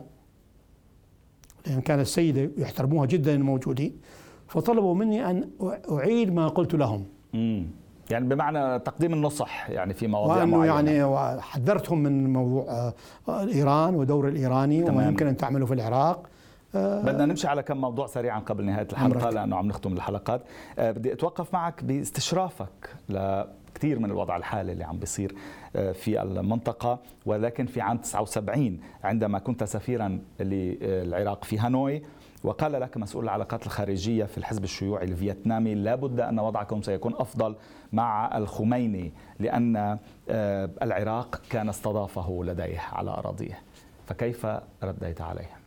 لأن 1.67 1.81
كان 1.81 1.99
السيده 1.99 2.51
يحترموها 2.57 3.05
جدا 3.05 3.33
الموجودين 3.35 4.01
فطلبوا 4.47 4.95
مني 4.95 5.29
أن 5.29 5.49
أعيد 5.91 6.33
ما 6.33 6.47
قلت 6.47 6.75
لهم 6.75 7.05
مم. 7.33 7.67
يعني 8.09 8.27
بمعنى 8.27 8.79
تقديم 8.79 9.13
النصح 9.13 9.69
يعني 9.69 9.93
في 9.93 10.07
مواضيع 10.07 10.45
معينة. 10.45 10.75
يعني 10.75 11.03
وحذرتهم 11.03 12.03
من 12.03 12.33
موضوع 12.33 12.65
آه، 12.69 12.93
إيران 13.29 13.95
ودور 13.95 14.27
الإيراني 14.27 14.83
وما 14.83 14.91
تمام. 14.91 15.07
يمكن 15.07 15.27
أن 15.27 15.37
تعملوا 15.37 15.67
في 15.67 15.73
العراق 15.73 16.29
بدنا 16.73 17.25
نمشي 17.25 17.47
على 17.47 17.63
كم 17.63 17.77
موضوع 17.77 18.07
سريعا 18.07 18.39
قبل 18.39 18.65
نهاية 18.65 18.87
الحلقة 18.91 19.21
عمرك. 19.21 19.33
لأنه 19.33 19.55
عم 19.55 19.67
نختم 19.67 19.93
الحلقات 19.93 20.41
أه 20.79 20.91
بدي 20.91 21.13
أتوقف 21.13 21.53
معك 21.53 21.83
باستشرافك 21.83 22.89
لكثير 23.09 23.99
من 23.99 24.05
الوضع 24.05 24.37
الحالي 24.37 24.71
اللي 24.71 24.83
عم 24.83 24.97
بيصير 24.97 25.35
آه، 25.75 25.91
في 25.91 26.21
المنطقة 26.21 26.99
ولكن 27.25 27.65
في 27.65 27.81
عام 27.81 27.97
79 27.97 28.79
عندما 29.03 29.39
كنت 29.39 29.63
سفيرا 29.63 30.19
للعراق 30.39 31.43
في 31.43 31.59
هانوي 31.59 32.03
وقال 32.43 32.71
لك 32.71 32.97
مسؤول 32.97 33.23
العلاقات 33.23 33.65
الخارجية 33.65 34.25
في 34.25 34.37
الحزب 34.37 34.63
الشيوعي 34.63 35.05
الفيتنامي 35.05 35.75
لابد 35.75 36.19
أن 36.19 36.39
وضعكم 36.39 36.81
سيكون 36.81 37.13
أفضل 37.15 37.55
مع 37.93 38.37
الخميني 38.37 39.13
لأن 39.39 39.97
آه، 40.29 40.69
العراق 40.81 41.41
كان 41.49 41.69
استضافه 41.69 42.41
لديه 42.43 42.79
على 42.91 43.09
أراضيه 43.11 43.59
فكيف 44.07 44.47
رديت 44.83 45.21
عليه؟ 45.21 45.60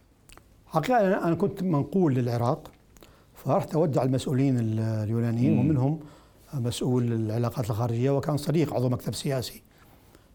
حقيقة 0.75 1.27
أنا 1.27 1.35
كنت 1.35 1.63
منقول 1.63 2.15
للعراق 2.15 2.71
فرحت 3.35 3.75
أودع 3.75 4.03
المسؤولين 4.03 4.59
ال- 4.59 4.81
اليونانيين. 4.81 5.59
ومنهم 5.59 6.01
مسؤول 6.55 7.13
العلاقات 7.13 7.71
الخارجية 7.71 8.11
وكان 8.11 8.37
صديق 8.37 8.75
عضو 8.75 8.89
مكتب 8.89 9.15
سياسي 9.15 9.63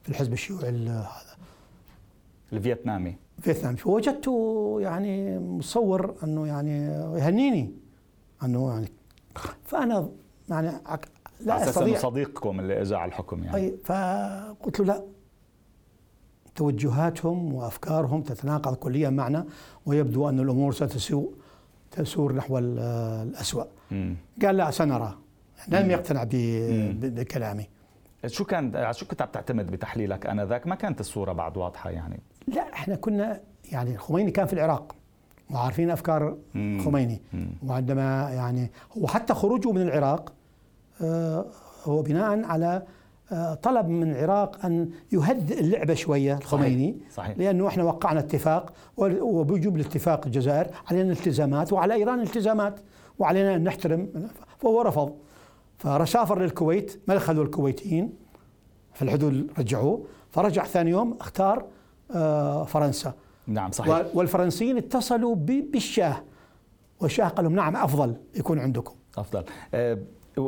في 0.04 0.10
الحزب 0.10 0.34
الشيوعي 0.34 0.70
ال- 0.70 0.88
هذا. 0.90 1.36
الفيتنامي. 2.54 3.16
فيتنام 3.42 3.76
فوجدته 3.76 4.78
يعني 4.82 5.40
متصور 5.40 6.16
أنه 6.24 6.48
يعني 6.48 6.84
يهنيني 7.20 7.72
أنه 8.44 8.70
يعني 8.70 8.92
فأنا 9.66 10.10
يعني 10.50 10.72
لا 11.46 11.70
أستطيع 11.70 12.00
صديقكم 12.00 12.60
اللي 12.60 12.82
اجى 12.82 12.96
على 12.96 13.10
الحكم 13.10 13.44
يعني. 13.44 13.58
أي 13.58 13.78
فقلت 13.86 14.80
له 14.80 14.86
لا 14.86 15.04
توجهاتهم 16.70 17.54
وأفكارهم 17.54 18.22
تتناقض 18.22 18.76
كليا 18.76 19.10
معنا 19.10 19.46
ويبدو 19.86 20.30
أن 20.30 20.40
الأمور 20.40 20.72
ستسوء 20.74 21.34
تسور 21.92 22.34
نحو 22.36 22.58
ال- 22.58 22.80
الاسوء 23.30 23.66
مم. 23.92 24.16
قال 24.42 24.58
لا 24.58 24.72
سنرى 24.72 25.16
لم 25.68 25.84
مم. 25.86 25.92
يقتنع 25.92 26.24
بكلامي 26.32 27.68
شو 28.26 28.44
كان 28.46 28.94
شو 28.94 29.06
كنت 29.06 29.22
عم 29.22 29.28
تعتمد 29.34 29.72
بتحليلك 29.72 30.26
آنذاك 30.26 30.68
ما 30.68 30.76
كانت 30.76 31.00
الصورة 31.00 31.32
بعد 31.34 31.58
واضحة 31.58 31.90
يعني 31.90 32.20
لا 32.48 32.74
إحنا 32.74 32.96
كنا 32.96 33.40
يعني 33.72 33.92
الخميني 33.96 34.32
كان 34.32 34.46
في 34.48 34.54
العراق 34.54 34.96
وعارفين 35.52 35.90
أفكار 35.92 36.38
مم. 36.56 36.82
خميني 36.86 37.22
مم. 37.34 37.48
وعندما 37.68 38.30
يعني 38.32 38.72
هو 38.98 39.08
حتى 39.08 39.34
خروجه 39.34 39.72
من 39.72 39.82
العراق 39.82 40.34
آه، 41.02 41.46
هو 41.86 42.02
بناء 42.02 42.44
على 42.46 42.84
طلب 43.64 43.88
من 43.88 44.12
العراق 44.12 44.66
أن 44.66 44.90
يهدئ 45.12 45.60
اللعبة 45.60 45.94
شوية 45.94 46.38
الخميني 46.38 46.98
صحيح. 47.16 47.38
لأنه 47.38 47.68
إحنا 47.68 47.84
وقعنا 47.84 48.20
اتفاق 48.20 48.74
وبوجوب 48.98 49.76
الاتفاق 49.76 50.26
الجزائر 50.26 50.68
علينا 50.88 51.12
التزامات 51.12 51.74
وعلى 51.74 51.94
إيران 51.94 52.22
التزامات 52.22 52.80
وعلينا 53.20 53.56
أن 53.56 53.64
نحترم 53.64 54.30
فهو 54.60 54.82
رفض. 54.82 55.14
فسافر 55.78 56.40
للكويت 56.42 57.02
ما 57.08 57.20
خذوا 57.20 57.44
الكويتيين 57.44 58.14
في 58.94 59.02
الحدود 59.02 59.52
رجعوه 59.60 60.06
فرجع 60.30 60.64
ثاني 60.64 60.92
يوم 60.92 61.18
اختار 61.22 61.66
آه، 62.16 62.64
فرنسا. 62.66 63.14
نعم 63.48 63.72
صحيح. 63.72 64.06
والفرنسيين 64.14 64.78
اتصلوا 64.78 65.36
بالشاه 65.36 66.24
والشاه 67.00 67.28
قال 67.28 67.46
لهم 67.46 67.56
نعم 67.56 67.76
أفضل 67.76 68.16
يكون 68.36 68.60
عندكم. 68.60 68.94
أفضل. 69.18 69.44
أه 69.74 69.98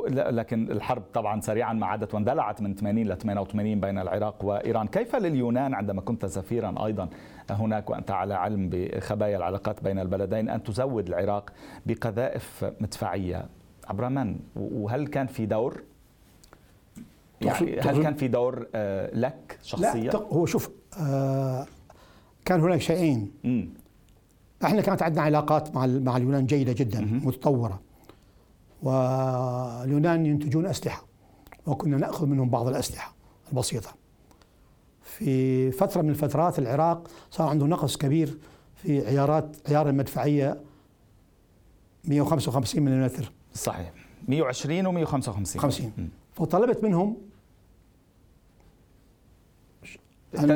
لكن 0.10 0.72
الحرب 0.72 1.04
طبعا 1.14 1.42
سريعا 1.42 1.74
ما 1.74 1.86
عادت 1.86 2.14
واندلعت 2.14 2.62
من 2.62 2.76
80 2.76 3.08
ل 3.08 3.18
88 3.18 3.80
بين 3.80 4.00
العراق 4.00 4.46
وإيران، 4.46 4.88
كيف 4.88 5.16
لليونان 5.16 5.74
عندما 5.74 6.02
كنت 6.02 6.26
سفيرا 6.26 6.86
أيضا 6.86 7.10
هناك 7.50 7.90
وأنت 7.90 8.12
على 8.12 8.34
علم 8.34 8.70
بخبايا 8.72 9.38
العلاقات 9.38 9.84
بين 9.84 10.00
البلدين 10.00 10.50
أن 10.50 10.64
تزود 10.64 11.08
العراق 11.08 11.50
بقذائف 11.86 12.66
مدفعية 12.80 13.46
عبر 13.88 14.10
من؟ 14.10 14.36
وهل 14.56 15.08
كان 15.08 15.28
في 15.28 15.46
دور؟ 15.46 15.84
يعني 17.42 17.80
هل 17.80 18.04
كان 18.04 18.14
في 18.14 18.28
دور 18.28 18.68
آه، 18.76 19.16
لك 19.16 19.60
شخصيا؟ 19.64 20.12
لا 20.12 20.20
هو 20.20 20.46
شوف 20.46 20.70
آه 21.00 21.66
كان 22.46 22.60
هناك 22.60 22.82
شيئين. 22.82 23.32
إحنا 24.64 24.82
كانت 24.82 25.04
عندنا 25.04 25.22
علاقات 25.22 25.76
مع 25.76 25.86
مع 25.86 26.18
اليونان 26.18 26.46
جيدة 26.46 26.74
جدا. 26.74 27.02
متطورة 27.24 27.82
واليونان 28.82 30.26
ينتجون 30.26 30.66
أسلحة 30.66 31.06
وكنا 31.66 31.98
نأخذ 31.98 32.26
منهم 32.26 32.50
بعض 32.50 32.68
الأسلحة 32.68 33.16
البسيطة. 33.52 33.96
في 35.04 35.72
فترة 35.72 36.02
من 36.02 36.10
الفترات 36.10 36.60
العراق 36.60 37.08
صار 37.32 37.48
عنده 37.50 37.66
نقص 37.66 37.98
كبير 37.98 38.38
في 38.76 39.08
عيارات 39.08 39.56
عيار 39.70 39.90
المدفعية 39.90 40.62
155 42.06 42.84
ملم 42.84 43.10
صحيح. 43.54 43.94
120 44.28 44.86
و 44.86 44.92
155 44.92 45.62
50 45.62 46.10
فطلبت 46.34 46.84
منهم 46.84 47.18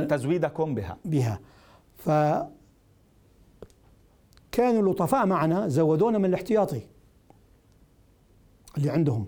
تزويدكم 0.09 0.75
بها. 0.75 0.97
بها. 1.05 1.39
ف 1.97 2.09
كانوا 4.51 4.93
لطفاء 4.93 5.25
معنا 5.25 5.67
زودونا 5.67 6.17
من 6.17 6.25
الاحتياطي. 6.25 6.81
اللي 8.77 8.89
عندهم. 8.89 9.27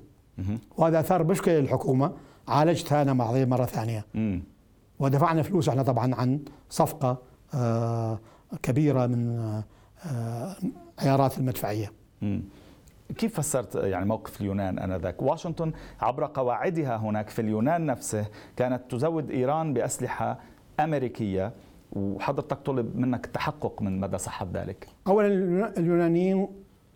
وهذا 0.77 0.99
أثار 0.99 1.23
مشكلة 1.23 1.59
للحكومة 1.59 2.11
عالجتها 2.47 3.01
أنا 3.01 3.13
مع 3.13 3.31
مرة 3.45 3.65
ثانية. 3.65 4.05
ودفعنا 4.99 5.41
فلوس 5.41 5.69
إحنا 5.69 5.83
طبعا 5.83 6.15
عن 6.15 6.39
صفقة 6.69 7.17
آه، 7.53 8.19
كبيرة 8.63 9.07
من 9.07 9.39
آه، 10.05 10.55
عيارات 10.99 11.37
المدفعية. 11.37 11.91
كيف 13.17 13.39
فسرت 13.39 13.75
يعني 13.75 14.05
موقف 14.05 14.41
اليونان 14.41 14.79
آنذاك؟ 14.79 15.21
واشنطن 15.21 15.71
عبر 16.01 16.25
قواعدها 16.25 16.97
هناك 16.97 17.29
في 17.29 17.41
اليونان 17.41 17.85
نفسه 17.85 18.25
كانت 18.55 18.91
تزود 18.91 19.31
إيران 19.31 19.73
بأسلحة 19.73 20.39
أمريكية 20.79 21.53
وحضرتك 21.91 22.57
طلب 22.57 22.95
منك 22.95 23.25
التحقق 23.25 23.81
من 23.81 23.99
مدى 23.99 24.17
صحة 24.17 24.47
ذلك. 24.53 24.87
اولا 25.07 25.27
اليونانيين 25.77 26.47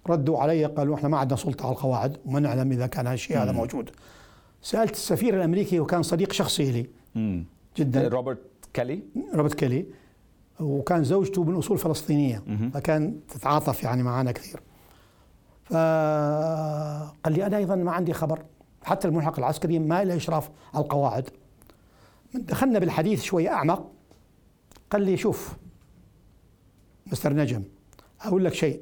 ردوا 0.10 0.40
علي 0.40 0.66
قالوا 0.66 0.96
إحنا 0.96 1.10
ما 1.10 1.18
عندنا 1.18 1.38
سلطة 1.38 1.66
على 1.66 1.76
القواعد 1.76 2.18
وما 2.26 2.40
نعلم 2.40 2.72
إذا 2.72 2.88
كان 2.88 3.08
هالشيء 3.08 3.38
هذا 3.38 3.52
موجود. 3.52 3.90
سألت 4.62 4.92
السفير 4.92 5.36
الأمريكي 5.36 5.80
وكان 5.80 6.04
صديق 6.04 6.32
شخصي 6.32 6.72
لي. 6.72 6.90
مم. 7.16 7.46
جدا. 7.78 8.08
روبرت 8.08 8.42
كالي 8.74 9.04
روبرت 9.34 9.54
كيلي. 9.54 9.86
وكان 10.60 11.04
زوجته 11.04 11.44
من 11.44 11.56
أصول 11.56 11.78
فلسطينية. 11.78 12.44
فكان 12.74 13.20
تتعاطف 13.28 13.84
يعني 13.84 14.04
معنا 14.04 14.32
كثير. 14.32 14.60
فقال 15.66 17.34
لي 17.34 17.46
أنا 17.46 17.58
أيضا 17.58 17.76
ما 17.76 17.92
عندي 17.92 18.14
خبر. 18.14 18.46
حتى 18.84 19.08
الملحق 19.08 19.40
العسكري 19.40 19.80
ما 19.80 20.04
له 20.04 20.16
إشراف 20.16 20.50
على 20.74 20.84
القواعد. 20.84 21.30
دخلنا 22.34 22.80
بالحديث 22.80 23.24
شوي 23.24 23.50
أعمق. 23.50 23.92
قال 24.92 25.02
لي 25.02 25.18
شوف 25.18 25.54
مستر 27.08 27.34
نجم 27.34 27.64
أقول 28.22 28.46
لك 28.46 28.54
شيء. 28.54 28.82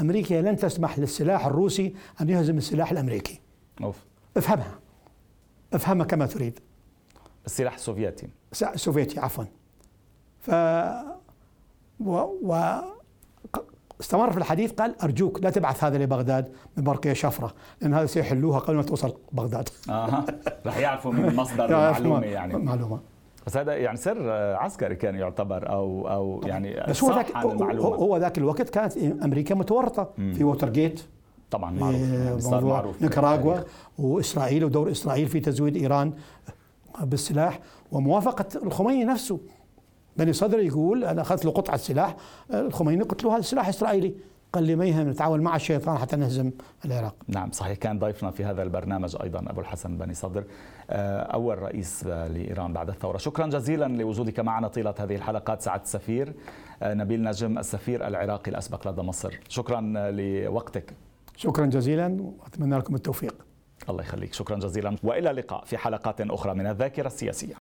أمريكا 0.00 0.34
لن 0.34 0.56
تسمح 0.56 0.98
للسلاح 0.98 1.46
الروسي 1.46 1.94
أن 2.20 2.28
يهزم 2.28 2.56
السلاح 2.58 2.90
الأمريكي. 2.90 3.40
أوف. 3.82 3.96
افهمها. 4.36 4.78
افهمها 5.72 6.06
كما 6.06 6.26
تريد. 6.26 6.58
السلاح 7.46 7.74
السوفيتي. 7.74 8.28
س- 8.52 8.64
سوفيتي 8.74 9.20
عفوا. 9.20 9.44
ف 10.40 10.50
و... 12.00 12.12
و... 12.42 12.80
استمر 14.00 14.30
في 14.32 14.38
الحديث 14.38 14.72
قال 14.72 15.00
أرجوك 15.02 15.40
لا 15.42 15.50
تبعث 15.50 15.84
هذا 15.84 15.98
لبغداد 15.98 16.52
ببرقيه 16.76 17.12
شفرة 17.12 17.54
لأن 17.80 17.94
هذا 17.94 18.06
سيحلوها 18.06 18.58
قبل 18.58 18.76
ما 18.76 18.82
توصل 18.82 19.16
بغداد. 19.32 19.68
أها. 19.88 20.24
رح 20.66 20.76
يعرفوا 20.78 21.12
من 21.12 21.36
مصدر 21.36 21.64
المعلومة 21.88 22.26
يعني. 22.26 22.54
معلومه 22.56 23.00
بس 23.46 23.56
هذا 23.56 23.76
يعني 23.76 23.96
سر 23.96 24.30
عسكري 24.32 24.96
كان 24.96 25.14
يعتبر 25.14 25.68
أو 25.70 26.08
أو 26.08 26.40
يعني 26.44 26.84
بس 26.88 27.04
هو 27.04 27.10
ذاك 27.14 27.36
هو- 27.36 28.16
ذاك 28.16 28.38
الوقت 28.38 28.70
كانت 28.70 28.96
أمريكا 28.96 29.54
متورطة 29.54 30.10
في 30.16 30.44
ووتر 30.44 30.68
جيت 30.70 31.00
طبعا 31.50 31.70
معروف. 31.70 32.00
يعني 32.00 32.40
صار 32.40 32.54
موضوع 32.54 32.76
معروف. 32.76 33.02
نيكاراغوا 33.02 33.56
وإسرائيل 33.98 34.64
ودور 34.64 34.90
إسرائيل 34.90 35.26
في 35.28 35.40
تزويد 35.40 35.76
إيران 35.76 36.12
بالسلاح. 37.00 37.60
وموافقة 37.92 38.44
الخميني 38.62 39.04
نفسه. 39.04 39.40
بني 40.16 40.32
صدر 40.32 40.58
يقول 40.58 41.04
أنا 41.04 41.22
أخذت 41.22 41.44
له 41.44 41.50
قطعه 41.50 41.76
سلاح 41.76 42.16
الخميني 42.54 43.02
قلت 43.02 43.24
له 43.24 43.34
هذا 43.36 43.42
سلاح 43.42 43.68
إسرائيلي. 43.68 44.14
قال 44.54 44.64
لي 44.64 44.76
ما 44.76 44.84
يهم 44.84 45.08
نتعاون 45.08 45.40
مع 45.40 45.56
الشيطان 45.56 45.98
حتى 45.98 46.16
نهزم 46.16 46.50
العراق. 46.84 47.14
نعم 47.28 47.50
صحيح. 47.50 47.78
كان 47.78 47.98
ضيفنا 47.98 48.30
في 48.30 48.44
هذا 48.44 48.62
البرنامج 48.62 49.16
أيضا 49.22 49.38
أبو 49.38 49.60
الحسن 49.60 49.98
بني 49.98 50.14
صدر 50.14 50.44
آه، 50.90 51.22
أول 51.22 51.58
رئيس 51.58 52.06
لإيران 52.06 52.72
بعد 52.72 52.88
الثورة. 52.88 53.18
شكرا 53.18 53.46
جزيلا 53.46 53.88
لوجودك 53.88 54.40
معنا 54.40 54.68
طيلة 54.68 54.94
هذه 54.98 55.14
الحلقات 55.14 55.62
سعادة 55.62 55.82
السفير 55.82 56.32
آه، 56.82 56.94
نبيل 56.94 57.22
نجم 57.22 57.58
السفير 57.58 58.06
العراقي 58.06 58.50
الأسبق 58.50 58.88
لدى 58.88 59.02
مصر. 59.02 59.40
شكرا 59.48 59.80
لوقتك. 60.10 60.94
شكرا 61.36 61.66
جزيلا 61.66 62.16
وأتمنى 62.20 62.78
لكم 62.78 62.94
التوفيق. 62.94 63.34
الله 63.88 64.02
يخليك. 64.02 64.34
شكرا 64.34 64.56
جزيلا 64.56 64.96
وإلى 65.02 65.30
اللقاء 65.30 65.64
في 65.64 65.76
حلقات 65.76 66.20
أخرى 66.20 66.54
من 66.54 66.66
الذاكرة 66.66 67.06
السياسية. 67.06 67.63